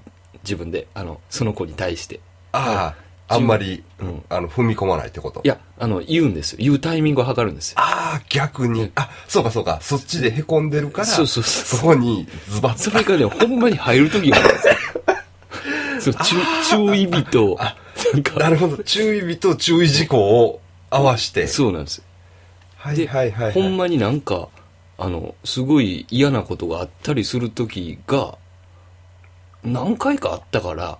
[0.43, 2.19] 自分で、あの、その子に対して。
[2.53, 5.41] ああ、あんまり、うんあの、踏み込まないってこと？
[5.43, 6.59] いや、あの、言うんですよ。
[6.61, 7.79] 言うタイミングを測るんですよ。
[7.79, 8.91] ああ、逆に。
[8.95, 9.79] あ、そうかそうか。
[9.81, 12.79] そっちで凹んでるから、そうそうそうそこにズバッと。
[12.79, 14.75] それがね、ほんまに入るときがあるんですよ。
[15.99, 16.35] そう、注
[16.89, 17.57] 注意日と、
[18.13, 18.83] なんか、なるほど。
[18.83, 21.47] 注意日と注意事項を合わして。
[21.47, 22.03] そうなんですよ。
[22.77, 23.51] はいはいはい、はい。
[23.53, 24.49] ほんまになんか、
[24.97, 28.37] あの、すごい嫌なことがあったりするときが、
[29.63, 30.97] 何回かあったから、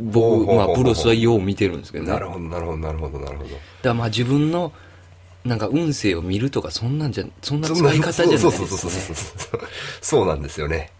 [0.00, 2.10] 僕、まあ、ブロスはよう見てるんですけどね。
[2.10, 3.50] なるほど、なるほど、なるほど、なるほど。
[3.82, 4.72] だまあ自分の、
[5.44, 8.56] なんか運勢を見るとか、そんなんじゃ、そんな使い方じゃないですそうね。
[8.58, 9.60] そうそうそうそうそう。
[10.00, 10.92] そうなんですよね。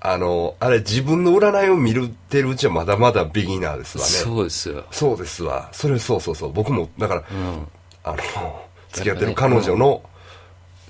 [0.00, 4.10] あの、あれ自分の占いを見るってるうちはまだまだビギナーですわね。
[4.10, 4.84] そうですよ。
[4.90, 5.68] そうですわ。
[5.72, 6.52] それそうそうそう。
[6.52, 7.66] 僕も、だから、うん。
[8.04, 10.02] あの、付き合ってる彼女の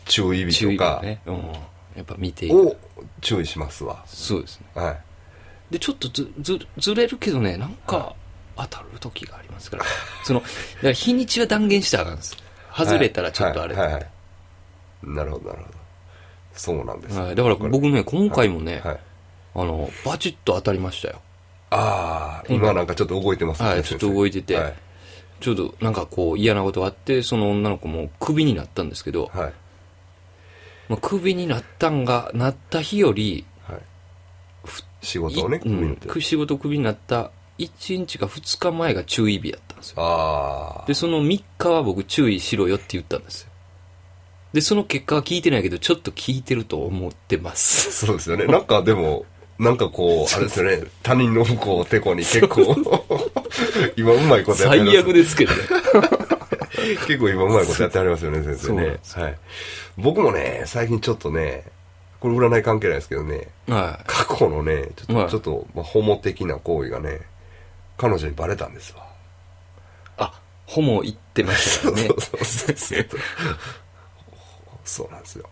[0.05, 1.21] 注意日とかがね。
[1.27, 1.37] うん。
[1.97, 2.53] やっぱ見て。
[2.53, 2.77] を
[3.21, 4.03] 注意しますわ。
[4.07, 4.67] そうですね。
[4.75, 4.99] はい。
[5.71, 8.15] で、ちょっとず、ず、ずれるけどね、なんか、
[8.57, 9.85] 当たる時がありますから。
[10.25, 10.51] その、だか
[10.83, 12.37] ら日にちは断言したらあかんです。
[12.73, 13.75] 外れたらちょっとあれ。
[13.75, 14.07] はいはいはい
[15.03, 15.79] なるほど、なるほど。
[16.55, 17.19] そうなんです。
[17.19, 19.01] はいだから僕ね、今回もね、はい。
[19.55, 21.21] あの、バチッと当たりましたよ。
[21.71, 23.69] ああ、今なんかちょっと動いてますね。
[23.69, 24.75] はい、ちょっと動いてて、はい。
[25.41, 29.53] ちょっとなんかこう嫌なことがあって、その女の子もクビになったんですけど、はい。
[30.89, 33.56] まあ、クビになったんが、なった日より、はい。
[35.07, 40.85] 仕事をね、いうん組み立てく仕事クビになった1日か2日前が注意日やったんですよ。
[40.87, 43.51] で、その3日は僕注意しろよって言ったんですよ。
[44.53, 47.93] で、その結果は聞いてないけど、ちょっと聞いてると思ってます。
[48.07, 48.47] そうですよね。
[48.47, 49.25] なんかでも、
[49.59, 52.77] なんかこう、 あれですよね、他人の不幸をてこに結構、
[53.97, 55.59] 今うまいことやってます悪ですけどね。
[57.07, 59.39] 結構今うまいことやってありますよね、先生ねはい。
[59.97, 61.65] 僕もね、最近ちょっとね、
[62.27, 67.21] これ占い関係ないですけどね、は過去のね、ちょっと、はいちょっと、まあ、ホモ的な行為がね、
[67.97, 69.05] 彼女にバレたんですわ。
[69.05, 69.07] い。
[70.19, 70.33] あ、
[70.67, 72.03] ホモ言ってましたよね。
[72.09, 73.07] そうそうそうそう。
[74.85, 75.49] そうなんですよ。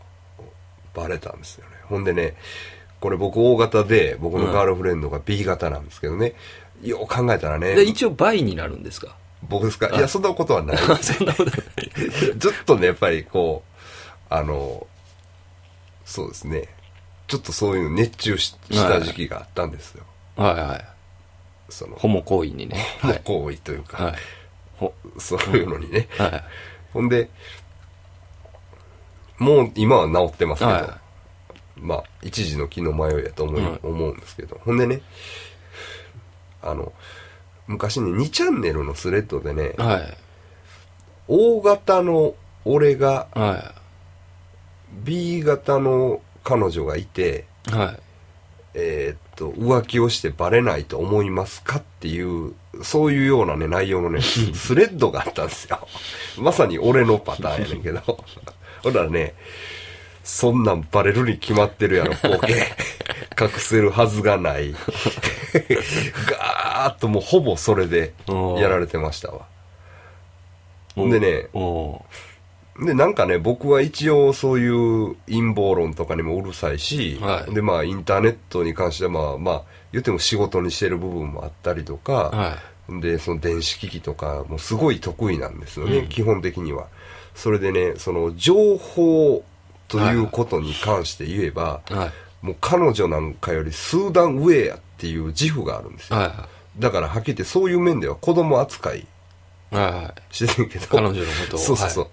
[0.95, 1.77] バレたんですよね。
[1.85, 2.35] ほんでね、
[3.01, 6.35] これ僕 O 型で、僕のガールフレンドが B 型なんですけどね、
[6.83, 9.17] よう考えたらねで、一応倍になるんですか？
[9.49, 9.89] 僕ですか？
[9.97, 10.77] いや、そんなことはない。
[11.03, 11.91] そんなことない。
[12.39, 13.75] ちょっとね、やっぱりこう、
[14.29, 14.87] あの
[16.05, 16.69] そうですね
[17.27, 20.05] ちょっとそういうの熱中しした時期があったんですよ、
[20.37, 20.85] はいはい。
[21.71, 22.77] そのホモ行為にね。
[23.01, 24.15] ホモ行為というか、はい。
[24.77, 26.45] ほ、そういうのにね、はい。
[26.93, 27.31] ほんで
[29.39, 30.99] もう今は治ってますけど、は
[31.77, 35.03] まあ一時の気の迷いやと思い、はい思うんですけどほんでね
[36.63, 36.93] あの
[37.67, 39.83] 昔ね2チャンネルのスレッドでね、い。
[39.83, 40.17] はい。
[41.27, 43.75] 大型の俺がは
[45.03, 47.73] B 型の彼女がいてい。
[47.73, 47.99] はい。
[48.75, 55.87] えーっと浮気をしてバレないと思いますかっていうそういうようなね内容のね スレッドがあったんですよ。
[56.39, 58.01] まさに俺のパターンやねんけど。
[58.83, 59.35] ほらね
[60.23, 62.67] そんなんバレるに決まってるやろボケ。
[63.41, 64.73] 隠せるはずがない。
[65.53, 68.15] ガーッともうほぼそれで
[68.59, 69.47] やられてましたわ。
[70.95, 72.34] ほんでねおー
[72.79, 82.59] で、なんかね、僕は一応そういう陰謀論とかにもうるさいし、はいで、まあ、インターネットに関しては、まあ、まあ、言っても仕事にしてる部分もあったりとか、は
[83.01, 86.89] で、その電子機器とかもすごい得意なんですよね、うん基本的には。
[87.35, 89.45] それでね、その情報
[89.89, 91.95] ということに関して言えば、い。
[91.95, 92.13] はい。
[92.43, 96.19] もう彼女なんかより数段上やっていう自負があるんですよ。
[96.19, 99.07] はだからはっきり言ってそういう面では子供扱い。
[100.31, 100.87] してるけど。
[100.89, 102.07] 彼女のことを そうそうそう。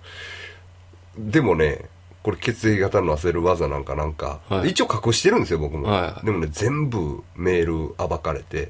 [1.18, 1.86] でもね、
[2.24, 5.88] これ血液型の焦る技なんかなんか、はい一応隠してるんですよ、僕も。
[5.90, 8.70] はいはいでもね、全部メール暴かれて、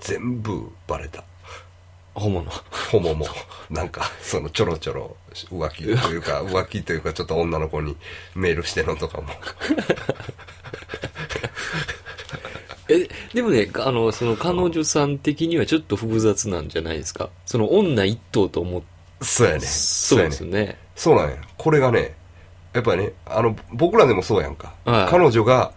[0.00, 1.24] 全部バレた。
[2.14, 2.50] ホモの。
[2.90, 3.26] ホモも、
[3.70, 5.16] なんか、そのちょろちょろ
[5.50, 7.96] 浮気というか、浮気というか、 ちょっと女の子に
[8.34, 9.28] メールしてるのとかも。
[12.90, 17.28] え、でもね、あの、その彼女さん的にはちょっと複雑なんじゃないですか？
[17.44, 18.86] その女一頭と思って、
[19.24, 19.60] そうやね。
[19.60, 20.30] そうやね。
[20.30, 20.78] ですよね。
[20.98, 21.36] そうなんや。
[21.56, 22.14] これがね、
[22.74, 24.74] やっぱりね、あの、僕らでもそうやんか。
[24.84, 25.72] はい彼女が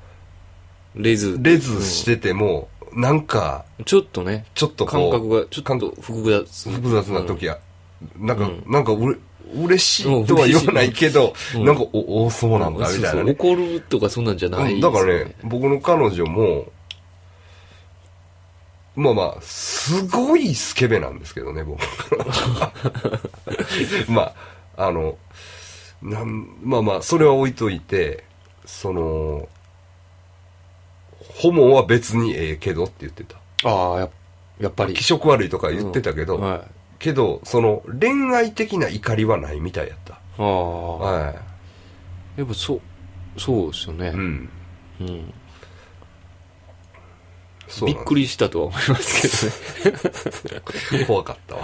[0.95, 1.37] レズ。
[1.39, 6.69] レズしてても、なんか、ちょっとね、ちょっとこう、感覚がちょっと複雑。
[6.71, 7.59] 複雑な時や、
[8.17, 9.17] なんか、うんなんかうれ
[9.53, 13.31] 嬉しいとは言わないけど、うんなんかお、おそうなんだ、みたいなね。
[13.31, 16.65] 怒るとかそんなんじゃないうんだからね、僕の彼女も、
[18.95, 22.71] まあまあ、すごいスケベなんですけどね、僕の彼女は
[24.09, 24.33] まあ、
[24.77, 25.17] あの、
[26.01, 28.23] なん、まあまあ、それは置いといて、
[28.65, 29.47] その、
[31.35, 33.37] ホモは別にええけどって言ってた。
[33.63, 34.09] ああ、や
[34.59, 34.93] やっぱり。
[34.93, 36.61] 気色悪いとか言ってたけど、うんはい。
[36.99, 40.15] けど、その、恋愛的な怒りはないみたいやった。
[40.37, 40.97] ああ。
[40.97, 41.33] は
[42.37, 42.81] やっぱそう、
[43.37, 44.09] そうですよねい。
[44.09, 44.17] う。
[44.17, 44.49] ん。
[45.01, 45.33] うん。
[47.85, 50.99] びっくりしたとは思いますけどね。
[50.99, 51.05] り。
[51.05, 51.63] 怖かったわ。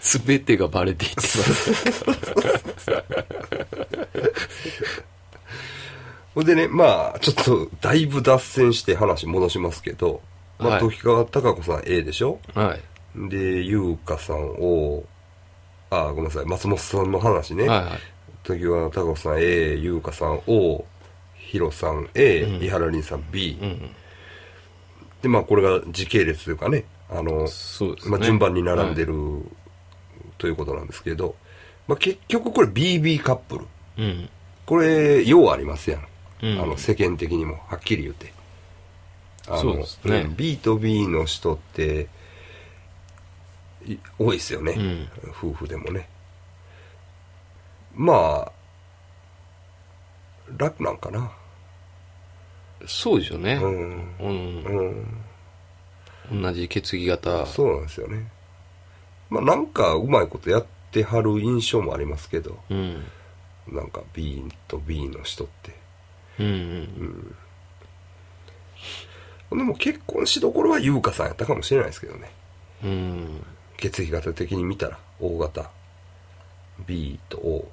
[0.00, 1.72] すべてがバレていってます。
[6.34, 10.20] ほんでね、まあ、ちょっと、だいぶ脱線して話戻しますけど、
[10.58, 12.38] まあ、はい時川貴子さん A でしょ？
[12.54, 12.80] はい。
[13.30, 15.04] で、優香さんを、
[15.90, 17.66] あ、ごめんなさい、松本さんの話ね。
[17.66, 17.98] はいはい。
[18.44, 20.84] 時川貴子さん A、優香さん O、
[21.46, 23.90] ヒロさん A、うん伊原凛さん B、うん。
[25.22, 27.48] で、まあ、これが時系列というかね、あの、ね。
[28.06, 29.12] まあ、順番に並んでる。
[29.12, 29.42] る、
[30.38, 31.36] ということなんですけど、
[31.86, 33.64] まあ、結局これ BB カップル。
[33.98, 34.28] うん。
[34.66, 36.06] これ、ようありますやん。
[36.42, 38.32] うんあの、世間的にも、はっきり言って。
[39.48, 42.08] あのそうですねん B と B の人って、
[43.86, 46.08] い多いですよね、うん夫婦でもね。
[47.94, 48.52] まあ、
[50.56, 51.32] 楽なんかな。
[52.86, 53.54] そうですよね。
[53.54, 54.16] うん。
[54.20, 55.06] うん。
[56.30, 56.42] うん。
[56.42, 57.46] 同じ血液型。
[57.46, 58.30] そうなんですよね。
[59.30, 63.04] まあなんかうまいことやってはる印象もありますけど、うん。
[63.68, 65.74] なんか B と B の人って。
[66.38, 66.46] うん
[69.52, 69.58] うん。
[69.58, 72.30] でも結婚しどころは優香さんやったかもしれないですけどね。
[72.84, 73.44] うん。
[73.76, 75.70] 血液型的に見たら O 型
[76.86, 77.68] B と O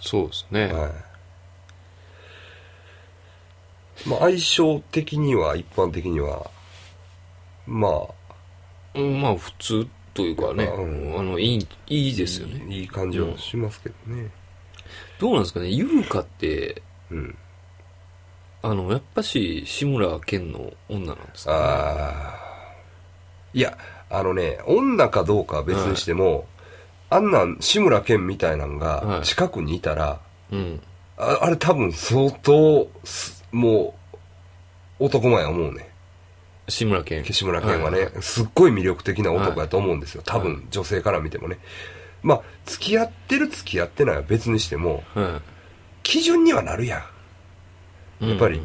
[0.00, 0.72] そうですね。
[0.72, 1.05] はい
[4.04, 6.50] まあ相性的には一般的には
[7.66, 7.88] ま
[8.94, 11.18] うんまあ、普通というかね、うん。
[11.18, 12.64] あの、いい、いいあですよね。
[12.74, 14.30] いい感じはしますけどね。
[15.18, 17.36] どうなんですかね、優香って、うん。
[18.62, 22.46] あの、やっぱし、志村けんの女なんですか、ああ
[23.52, 23.78] いや
[24.10, 26.46] あのね女かどうかは別にしても、
[27.08, 29.22] あんなん志村けんみたいなんがはい。
[29.22, 30.80] 近くにいたら、うん。
[31.16, 33.94] ああれ多分相当すも
[35.00, 35.88] う男前や思うね
[36.68, 37.24] 志村けん。
[37.24, 40.22] 岸村健はね、はいすっごい魅力的な男やと思うんですよ。
[40.24, 41.58] 多分、はい女性から見てもね。
[42.22, 45.40] まあ付き合ってる付き合ってないは別にしてもは
[46.02, 47.04] 基準にはなるや
[48.20, 48.30] んい。
[48.30, 48.60] やっぱり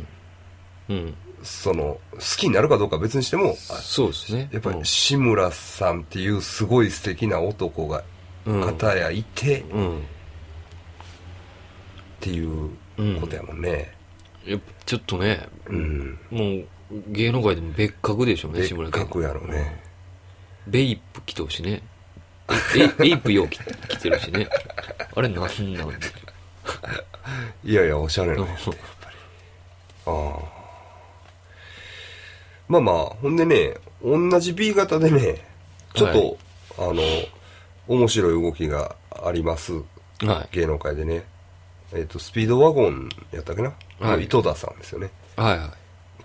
[0.89, 1.15] うん。
[1.43, 4.49] その好きになるかどうかは別にしてもあそうですね。
[4.51, 8.03] やっぱり志村さんっていうすごい素敵な男が
[8.45, 10.03] うん、片やいてっうん。
[12.19, 12.69] ていう
[13.19, 13.91] ことやもんね
[14.45, 16.65] やっぱちょっとね、うん、もう
[17.07, 19.81] 芸能界でも別格でしょうね、別志村けん格やろうね。
[20.67, 21.81] ベイプ着てるしね。
[22.99, 24.47] え、エイプよう着着てるしね。
[25.15, 25.77] あれなんなんでし
[27.63, 28.57] いやいやおしゃれなね
[30.05, 30.61] ああ。
[32.67, 35.45] まあまあほんでね同じ B 型でね
[35.93, 36.37] ちょっと、
[36.77, 37.01] あの
[37.87, 39.73] 面白い動きがあります。
[40.21, 41.25] は芸能界でね。
[41.93, 45.41] えっ、とスピードワゴンやったっけな、はい田さんですよねい。
[45.41, 45.69] はいはい。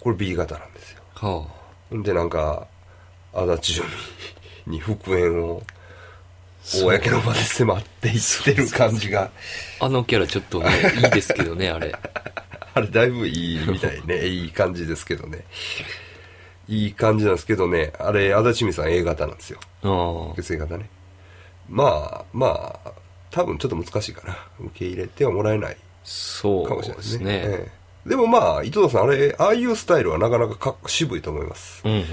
[0.00, 1.46] これ B 型なんですよは
[1.90, 2.66] ほんでなんか
[3.32, 3.86] 足立由
[4.66, 5.62] 美に復縁を
[6.82, 9.30] 公の場で迫っていってる感じが
[9.80, 9.86] あ。
[9.86, 10.68] あのキャラちょっとね、
[11.04, 11.94] いいですけどね、あれ。
[12.76, 15.44] あれだいぶいいみたいね いい感じですけどね
[16.68, 20.36] いい感じなんですけどねあれ足立由美さん A 型なんですよああ。
[20.36, 20.90] 血液型ね
[21.70, 22.92] まあまあ
[23.30, 27.24] 多分ちょっと難しいかな受け入れてはもらえないそうかもしれないでですすね。
[27.24, 27.42] ね。
[27.44, 27.70] え
[28.06, 28.08] え。
[28.08, 32.04] でもまあ井戸田さんあれああいうスタイルはなかなかかっ渋いと思います、うん。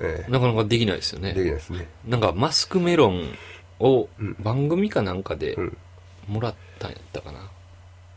[0.00, 1.44] えなかなかできないですよえできね。
[1.44, 1.88] ないですね。
[2.06, 3.34] なんかマスクメロン
[3.80, 4.36] をうん。
[4.40, 5.76] 番組かなんかでうん。
[6.28, 7.48] もらったんやったかな。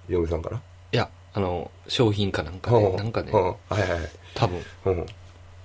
[0.10, 0.58] 嫁さんから？
[0.92, 4.02] いや、あの、商品かなんかで、なんかねう、んはいはいはい。
[4.36, 4.62] 多分。
[4.86, 5.06] うん。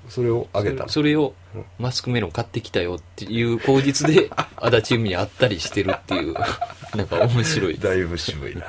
[0.08, 0.88] それをあげたの？
[0.88, 1.64] それをうん。
[1.80, 6.34] マスクメロン買ってきたよっていう口実で足立由美に会ったりしてるっていう。
[6.94, 8.64] なんか面白いだいぶ渋いな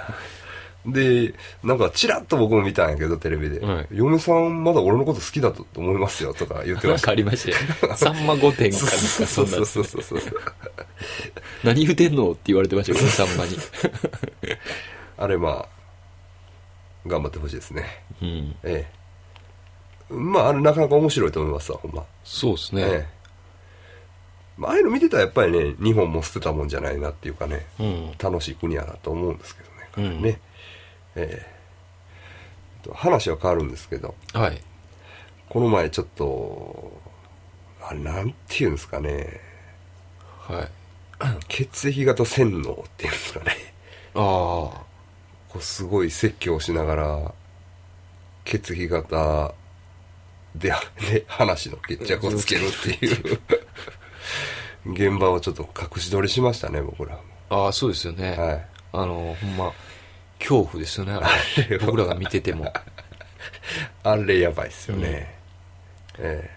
[0.87, 3.87] でなんかチラッと僕も見たんやけどテレビで、はい。
[3.91, 7.05] 嫁さんまだ俺のこと好きだと思いますよとか言ってなんました。
[7.07, 7.51] かありまし
[7.97, 10.01] さんま御殿かなんかそそんなうそうそうそう。
[10.01, 10.41] そうそう
[11.63, 13.57] 何言うてんのって言われてましたよねさんまに。
[15.17, 15.69] あれまあ
[17.07, 17.85] 頑張ってほしいですね。
[18.21, 18.55] うん。
[18.63, 18.87] え
[20.09, 20.13] え。
[20.13, 22.03] まああれなかなか面白いと思いますわほんま。
[22.23, 23.07] そうですね、ええ。
[24.57, 28.11] まあああいうの見てたらやっぱりね日本も捨てたもんじゃないなっていうかねうん。
[28.17, 29.75] 楽しい国やなと思うんですけどね。
[29.91, 30.21] かなりうん。
[30.21, 30.39] ね、
[31.17, 31.57] ええ。
[32.83, 34.15] と話は変わるんですけど。
[34.33, 34.61] はい。
[35.49, 37.01] この前ちょっと
[37.81, 39.41] あれなんていうんですかね。
[40.39, 40.69] はい。
[41.47, 43.55] 血液型洗脳っていうんですかね。
[44.13, 44.21] ああ。
[44.21, 47.33] こうすごい説教しながら
[48.45, 49.53] 血液型
[50.55, 50.73] で
[51.11, 53.39] で話の決着をつけるっていう。
[54.85, 57.19] 現場をちょっと隠し撮りしましたね僕ら。
[57.49, 58.67] ああそうですよね、はい。
[58.93, 59.73] あのほんま
[60.39, 61.21] 恐怖ですよねあ
[61.69, 61.77] れ。
[61.79, 62.71] 僕らが見てても。
[64.03, 65.35] あれやばいっすよね、
[66.17, 66.49] え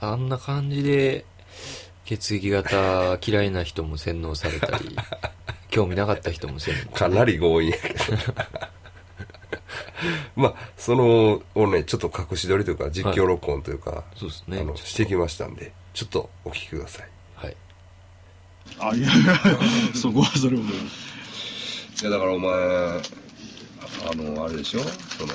[0.00, 1.24] あんな感じで
[2.04, 4.96] 血液型嫌いな人も洗脳されたり
[5.70, 6.80] 興味なかった人も洗脳。
[6.80, 7.94] えかなり強引やけど。
[10.34, 14.64] まあそのをねちょっと隠し撮りというか実況録音というか、そうですね。
[14.76, 17.08] してきましたんでちょっとお聞きください。
[17.34, 17.56] はい。
[18.78, 19.08] あ、いや、
[19.94, 20.64] そこはそれも。
[22.00, 23.00] いやだからお前あ
[24.14, 24.80] のあれでしょ？
[24.80, 25.32] その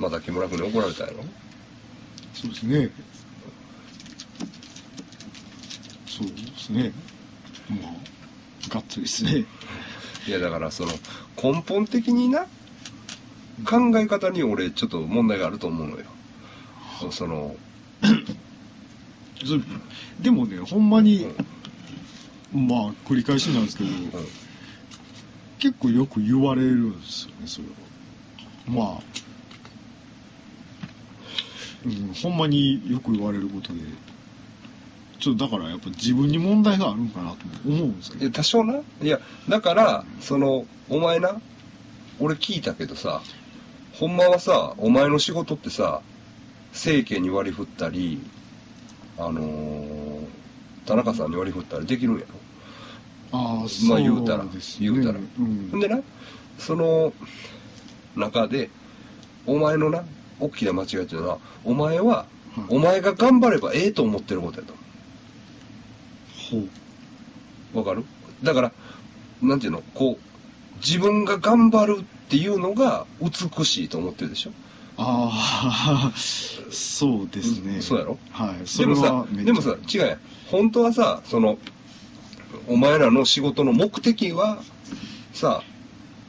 [0.00, 1.24] また木村君に怒られたやろ？
[2.34, 2.90] そうですね。
[6.06, 6.92] そうですね。
[7.68, 9.44] まあ、がっつりですね。
[10.26, 10.92] いやだからその
[11.42, 12.46] 根本的にな
[13.64, 16.04] 考え方に俺ちょっと問題があると思うのよ
[17.10, 17.54] その
[20.20, 21.26] でもね、ほんまに、
[22.52, 23.90] まあ、繰り返しなんですけど、
[25.60, 27.74] 結構よく言われるんですよね、それは。
[28.66, 29.02] まあ、
[31.84, 33.80] うん、ほんまによく言われることで、
[35.18, 37.36] ちょっとだからやっぱ自分に問題があるんかなと
[37.66, 38.32] 思うんですけどいや。
[38.32, 41.40] 多少ないやだからそのお前な
[42.18, 43.20] 俺聞いたけどさ
[43.92, 46.00] ほんまはさお前の仕事ってさ
[46.72, 48.18] 政権に割り振ったり
[49.18, 50.26] あのー
[50.86, 52.26] 田中さんに割り振ったりできるんやろ？
[53.32, 55.18] ああ、まあ言うたらそうです言うたら。
[55.18, 55.80] うん。
[55.80, 56.00] でな
[56.58, 57.12] その
[58.16, 58.70] 中で
[59.46, 60.04] お前のな
[60.40, 62.26] 大きな間違いっていうのはお前ははい
[62.68, 64.74] お前が頑張ればええと思ってることやと。
[66.50, 66.58] ほ
[67.74, 67.78] う。
[67.78, 68.04] わかる？
[68.42, 68.72] だから
[69.40, 69.82] なんていうの？
[69.94, 74.50] こう自分が頑張るっていうのが美しいと思ってるでしょ？
[74.96, 77.80] ああ、そうですね。
[77.80, 78.18] そうやろ？
[78.32, 78.66] はい。
[78.66, 80.18] そでもさでもさ違うやん。
[80.50, 81.58] 本当はさその
[82.68, 84.62] お前らの仕事の目的は
[85.32, 85.62] さ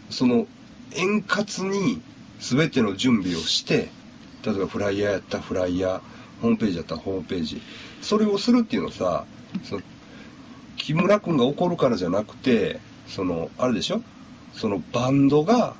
[0.10, 0.48] その
[0.94, 2.02] 円滑に
[2.40, 3.90] 全ての準備をして
[4.46, 6.02] 例えばフライヤーやったらフライヤー
[6.42, 7.62] ホームページやったらホームページ。
[8.02, 9.26] それをするっていうのはさ
[9.64, 9.82] その
[10.78, 14.02] 木村君が怒るからじゃなくてそのあれでしょ？
[14.54, 15.76] そのバンドが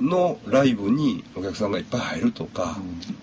[0.00, 2.78] のライブにお客さんがいっぱい入るとか、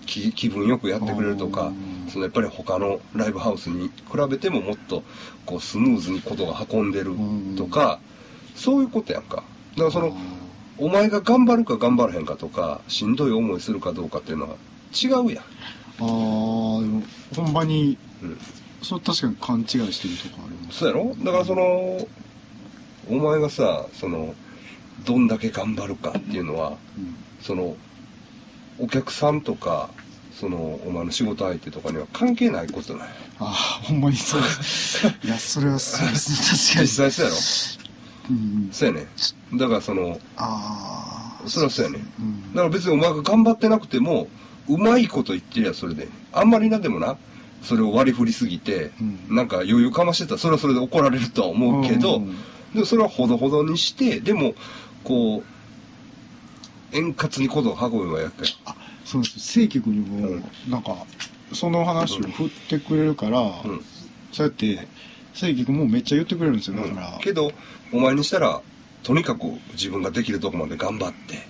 [0.06, 3.92] き気分よくやってくれるとかうんそのやっぱり他のライブハウスに比
[4.30, 5.02] べてももっと
[5.46, 7.12] こうスムーズにことが運んでる
[7.56, 8.00] とか、
[8.54, 9.36] そういうことやんか。
[9.36, 10.16] だからその
[10.78, 14.56] お前が頑張るか頑張らへんかとかしんどい思いするかどうかっていうのは
[14.92, 15.44] 違うやん、あ
[16.00, 17.02] あでも
[17.34, 18.38] ほんまにうん、
[18.82, 20.78] それ確かに勘違いしてるとこあります。
[20.78, 21.14] そうやろ？
[21.24, 22.08] だからその
[23.10, 24.34] お前がさその
[25.04, 27.14] どんだけ頑張るかっていうのはうん。
[27.40, 27.76] その
[28.80, 29.90] お客さんとか
[30.40, 33.14] そのお前の仕事相手とかには関係ないことなんや。
[33.40, 33.46] ああ
[33.84, 34.40] ほんまにそう
[35.24, 36.36] いやそれはそうですね。
[36.36, 36.82] 確かに。
[36.82, 37.36] 実際そうやろ？
[38.30, 38.68] うん。
[38.72, 39.06] そうやね。
[39.54, 42.04] だからそのああそりゃそうやね。
[42.20, 42.52] うん。
[42.52, 44.28] だから別にお前が頑張ってなくても
[44.68, 46.08] うまいこと言ってりゃそれで。
[46.32, 47.16] あんまりなでもな
[47.64, 49.36] それを割り振りすぎて、うん。
[49.36, 52.36] なんか余裕かましてたらそれはそれで怒られるとは思うけど、うん。
[52.74, 54.54] でもそれはほどほどにしてでも
[55.02, 55.42] こ
[56.92, 58.74] う円滑にことを運べばやっかりあ
[59.10, 59.38] そうです。
[59.38, 61.06] 正規君にも、うんなんか
[61.54, 63.50] その話を振ってくれるから、うん。
[64.32, 64.86] そうやって
[65.32, 67.20] 正規君もめっちゃ言ってくれるんですよだから、うん。
[67.20, 67.50] けど
[67.92, 68.60] お前にしたら
[69.02, 71.46] とにかく自分ができるとこまで頑張って、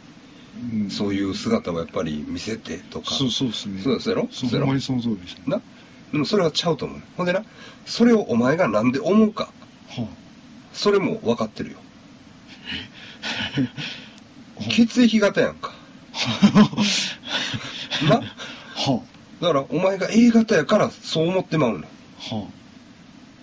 [0.73, 0.91] うん。
[0.91, 3.11] そういう姿をやっぱり見せてとか。
[3.13, 3.81] そうそうですね。
[3.83, 4.29] そうそうやろ？
[4.31, 4.61] そうやろ？
[4.61, 5.43] ほんまにその通りですね。
[5.49, 5.61] な。
[6.13, 7.43] でもそれはちゃうと思うほんでな
[7.85, 9.51] それをお前がなんで思うか。
[9.89, 10.07] は
[10.73, 11.79] それも分かってるよ。
[14.61, 15.73] あ 血液型やんか
[18.07, 18.17] な。
[18.77, 19.01] は
[19.41, 22.45] だからお前が A 型やからそう思ってまうねんあは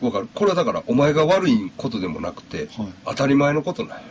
[0.01, 0.27] わかる。
[0.33, 2.87] これはだからお前が悪いことでもなくて、はい。
[3.05, 4.03] 当たり前のことなんよ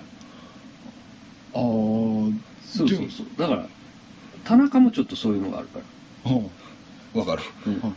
[1.54, 2.34] ああー
[2.64, 3.26] そうそうそう。
[3.38, 3.66] だから、
[4.44, 5.78] 田中もちょっとそういうのがあるか
[6.24, 6.30] ら。
[6.32, 6.42] は
[7.14, 7.42] わかる。
[7.66, 7.80] うん。
[7.82, 7.92] あは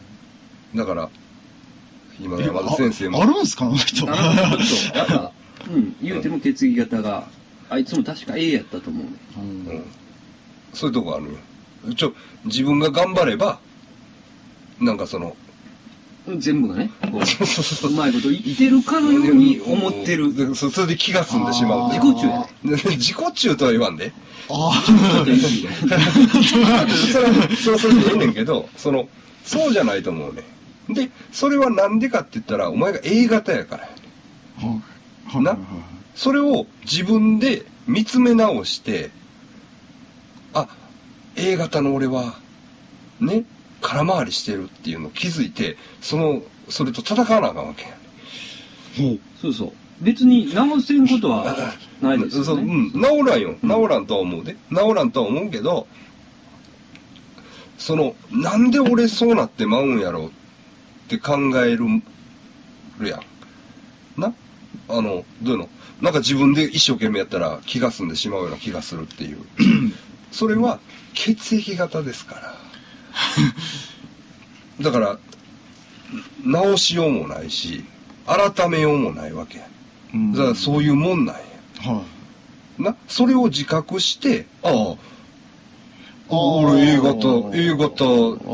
[0.76, 1.10] だから
[2.20, 3.20] 今あ山田先生も。
[3.20, 3.66] ああるんすか？
[3.66, 4.06] あの人。
[4.06, 5.32] 田中ちょっと、なんか、
[5.74, 7.28] うん、言うても血液型が、
[7.70, 9.12] あいつも確か A やったと思うね。
[9.38, 9.44] うん。
[9.44, 9.84] うん、
[10.74, 11.32] そういうとこあるよ
[11.96, 12.14] ちょ
[12.46, 13.60] 自分が頑張れば
[14.80, 15.36] なんかその
[16.36, 20.36] 全部がね、こう、うまいこと言ってるかのように思ってる。
[20.36, 22.40] でそそれで気が済んでしまう自己中や。
[22.40, 22.48] ね。
[22.98, 24.12] 自己中とは言わんで。
[24.50, 26.00] あちょっと言い過ぎだ。
[26.42, 29.08] それはそれはそれでええねんけどその
[29.46, 30.44] そうじゃないと思うね。
[30.90, 33.90] でそれはなんでかって言ったらお前が A 型やからや
[34.70, 34.82] ね。
[35.42, 35.60] なはい。
[36.16, 39.12] それを自分で見つめ直してあ
[41.38, 42.36] A 型の俺は
[43.20, 43.46] ね
[43.82, 47.98] 空回りしてるっていうのを気づいてそのそれと戦わなあかんわけや
[48.98, 49.74] ほうそうそう。
[50.02, 51.56] 別に直せんことは
[52.02, 52.74] ないですそう、よね。
[52.74, 53.56] うん、治らんよ。
[53.62, 54.56] 治らんとは思うで。
[54.70, 55.88] 治らんとは思うけど、
[57.78, 60.32] その、なんで俺そうなってまうんやろうっ
[61.10, 61.86] て考える、
[63.00, 64.22] るやん。
[64.22, 64.34] な？
[64.90, 65.70] あの、どういうの？
[66.02, 69.38] なんか自分で一生懸命やったら気が済んでしまうような気がするっていう。
[70.32, 70.80] それは
[71.18, 72.56] 血液型ですから。
[74.82, 75.18] だから、
[76.46, 77.84] 直しようもないし、
[78.28, 79.68] 改めようもないわけや。
[80.14, 81.42] うんだからそういうもんなんや。
[81.92, 82.04] は
[82.78, 84.96] な、それを自覚して、ああ、
[86.30, 88.06] 俺 A 型、A 型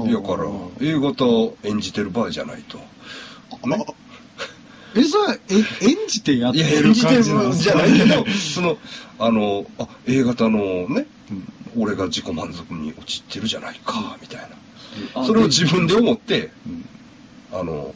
[0.09, 0.49] やから
[0.79, 1.25] A 型
[1.67, 2.77] 演じてる場合じゃないと。
[2.77, 2.81] い
[3.73, 3.93] あ
[4.95, 5.55] えそれえ
[5.89, 8.77] 演じてやってる感じなんですじゃかないけど、その、
[9.19, 11.12] あの、あ、A 型のね、うん
[11.75, 14.47] 俺が自己満足に陥ってるじゃないか、みたい
[15.15, 15.25] あな。
[15.25, 16.85] それを自分で思って、うん
[17.59, 17.93] あの、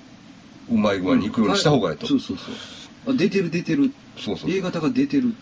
[0.72, 2.08] うまい具合に行くようにした方がいいと。
[2.08, 2.44] そうそうそ
[3.12, 3.14] う。
[3.14, 3.92] あ出てる出てる。
[4.18, 4.52] そうそう。
[4.52, 5.34] A 型が出てる。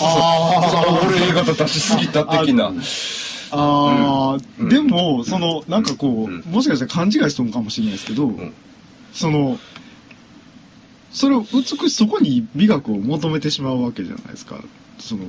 [0.00, 2.72] あー俺 A 型出しすぎた的な。
[3.52, 8.52] ああ、うんでも、その、なんかこう、うんもしかしたら勘違いしとんかもしれないですけど、ん
[9.12, 9.58] その、
[11.12, 14.56] それを美し、そこに美学を求めてしまうわけじゃないですか。
[14.98, 15.26] その、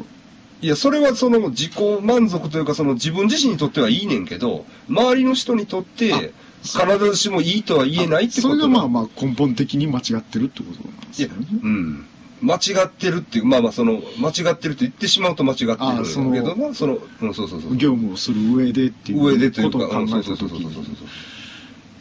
[0.61, 6.33] いや、それはその自己満足というか、その自分自身にとってはいいねんけど、周りの人にとって、
[6.63, 12.05] 必ずしもいいとは言えないってことそれがまああ、まあ根本的に間違ってるってことなんですいやよね。、うん。
[12.41, 17.77] 間違ってるっていう、まあまあその、間違ってるって言ってしまうと間違ってるけどな、その、うん、そうそうそう。
[17.77, 20.97] 業務をする上でっていう上でというか、ことを考うんそうえたときそうそうそうそうに。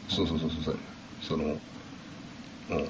[0.09, 0.77] そうそうそうそうそう
[1.29, 2.89] そのうん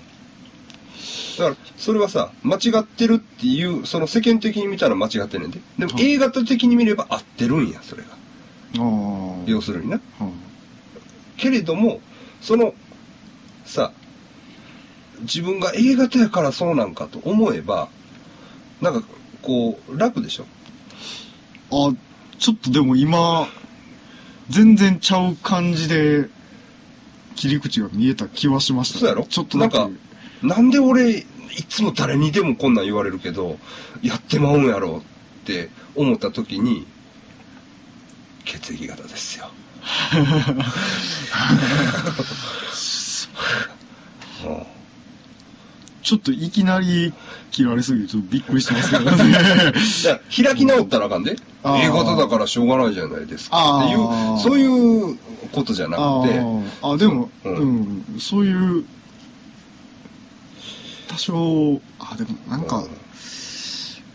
[1.38, 5.60] だからそれはさ間違ってるっていうその世間的に見たら間違ってんねんで。
[5.78, 8.08] でもはい A 型的に見れば合ってるんやそれが。
[9.46, 10.00] 要するにな。
[10.18, 10.28] はい
[11.36, 12.00] けれども
[12.40, 12.74] その
[13.64, 13.92] さ
[15.22, 17.88] 自分が A 型やからそうなんかと思えば
[18.80, 19.02] なんか
[19.42, 20.46] こう楽でしょ？
[21.70, 21.92] あ、
[22.38, 23.48] ちょっとでも今、
[24.48, 26.28] 全然ちゃう感じで、
[27.36, 29.24] 切り口が見えた気はしました、そうやろ？
[29.24, 29.58] ちょっと。
[29.58, 29.88] なんか
[30.42, 31.24] なんで俺い
[31.68, 33.58] つも誰にでもこんなん言われるけど、
[34.02, 35.02] やってまうんやろ
[35.42, 36.86] って思った時に、
[38.44, 39.50] 血液型ですよ。
[44.46, 44.62] うん。
[46.02, 47.14] ちょっといきなり
[47.50, 49.16] 切られすぎてちょっとびっくりしてますけどね。
[50.44, 51.36] 開き直ったらあかんで。
[51.64, 53.98] A 型だからしょうがないじゃないですかっていう、
[54.42, 54.66] そうい
[55.12, 55.16] う
[55.52, 56.62] ことじゃなあくて、ー。
[56.82, 57.68] あ、でも、ううん
[58.16, 58.84] ん、そういう、
[61.14, 62.88] 多少、あ、でもなんか、か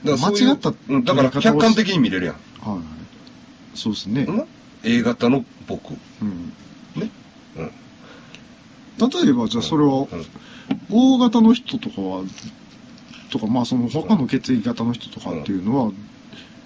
[0.04, 2.36] 間違ったうんだから客観的に見れるやん。
[2.60, 3.78] はい。
[3.78, 4.24] そうですね。
[4.28, 4.48] うん
[4.84, 5.92] ？A 型の僕。
[6.22, 6.54] うん。
[6.96, 7.10] ね？
[7.58, 9.10] うん。
[9.10, 10.08] 例えば、じゃあそれは、うん
[10.92, 12.22] O 型の人とかは、
[13.32, 15.92] とか、まあその他の血液型の人とかっていうのは、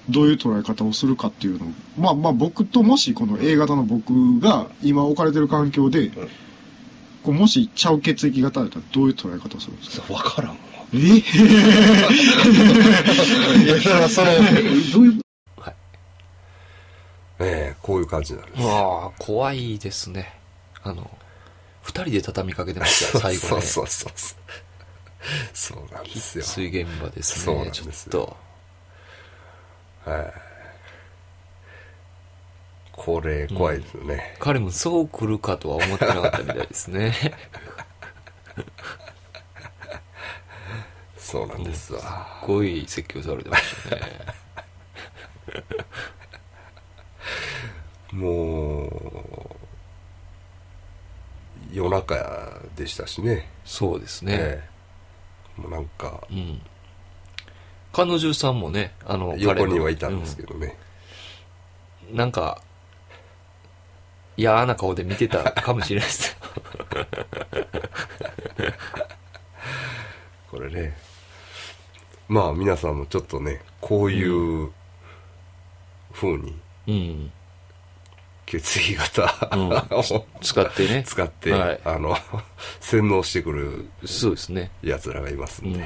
[0.09, 6.11] どういう捉え方をするかっていうのを、まあまあ僕ともしこの A 型の僕が今置かれてる環境で、
[7.23, 10.13] こうもしちゃう血液型だったらどういう捉え方をするんですか？
[10.13, 10.57] わからんわ。
[10.93, 10.97] え？
[13.63, 14.35] いや、だからその、え
[14.91, 15.21] どういう、
[17.39, 18.63] ええこういう感じなんです。
[18.63, 20.33] ああ、怖いですね。
[20.83, 21.09] あの、
[21.81, 23.61] 二人で畳みかけてましたよ、最後ね。
[23.63, 24.37] そうそうそうそう。
[25.53, 26.43] そうなんですよ。
[26.43, 27.45] 水現場ですね。
[27.45, 28.37] そうなんでちょっと。
[30.05, 30.33] はい。
[32.93, 34.35] これ、怖いですよね。
[34.39, 37.13] 彼もそう来るかとは思ってなかったみたいですね。
[41.17, 41.99] そうなんですわ。
[41.99, 44.01] すっごい説教されてましたね。
[48.11, 48.89] もう、
[51.71, 53.49] 夜中でしたしね。
[53.65, 54.33] そうですね。
[54.37, 54.73] ええ
[55.61, 56.61] もうなんか、うん。
[57.91, 60.77] 彼女さんもね、あの、横にはいたんですけどね。
[60.77, 60.93] うん
[62.11, 62.61] なんか、
[64.37, 66.37] 嫌な顔で見てたかもしれないです。
[70.49, 70.95] これね。
[72.27, 74.71] まあ皆さんもちょっとね、こういう
[76.13, 77.31] 風にうん。
[78.45, 81.03] 血液型うんを使ってね。
[81.05, 82.15] 使って、はいあの、
[82.79, 84.71] 洗脳してくるそうですね。
[84.81, 85.85] 奴らがいますんで、うん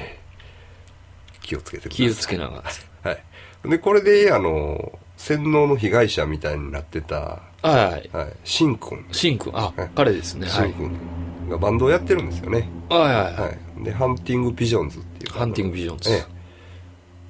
[1.40, 2.06] 気をつけてください。
[2.06, 2.62] 気をつけなが
[3.02, 3.10] ら。
[3.10, 3.70] はい。
[3.70, 8.16] で、これで、あの、洗脳の被害者みたいになってた、はい。
[8.16, 9.04] はい、シンくん。
[9.12, 10.48] シンくん、あはい、彼ですね。
[10.48, 10.70] はい。
[10.70, 12.68] シンくんがバンドをやってるんですよね。
[12.88, 13.42] はいはいは。
[13.42, 13.84] はいい。
[13.84, 15.32] で、ハンティングビジョンズっていう。
[15.32, 16.38] ハンティングビジョンズええ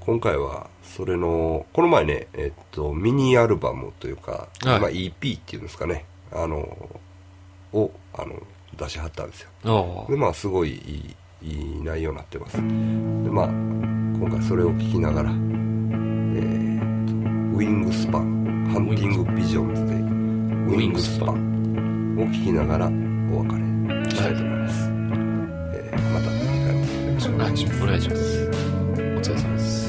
[0.00, 6.58] 今回は、それの、この前ね、えっと、ミニアルバムというか、はいまあ EP っていうんですかね、あの、
[7.72, 8.42] を、あの、
[8.76, 9.50] 出しはったんですよ。
[9.64, 12.56] あで、まあ、すごいいい、いい内容になってます。
[12.56, 15.32] で、まあ、今回それを聞きながら、
[17.58, 24.88] ウィングスパン、ハンティングビジョンズで、ウィングスパンを聞きながらお別れしたいと思います。
[25.74, 27.38] えーまた次回もよろしくお。
[27.38, 27.82] 願いします。
[27.82, 28.48] お願いします。
[28.48, 29.87] お疲れ様です。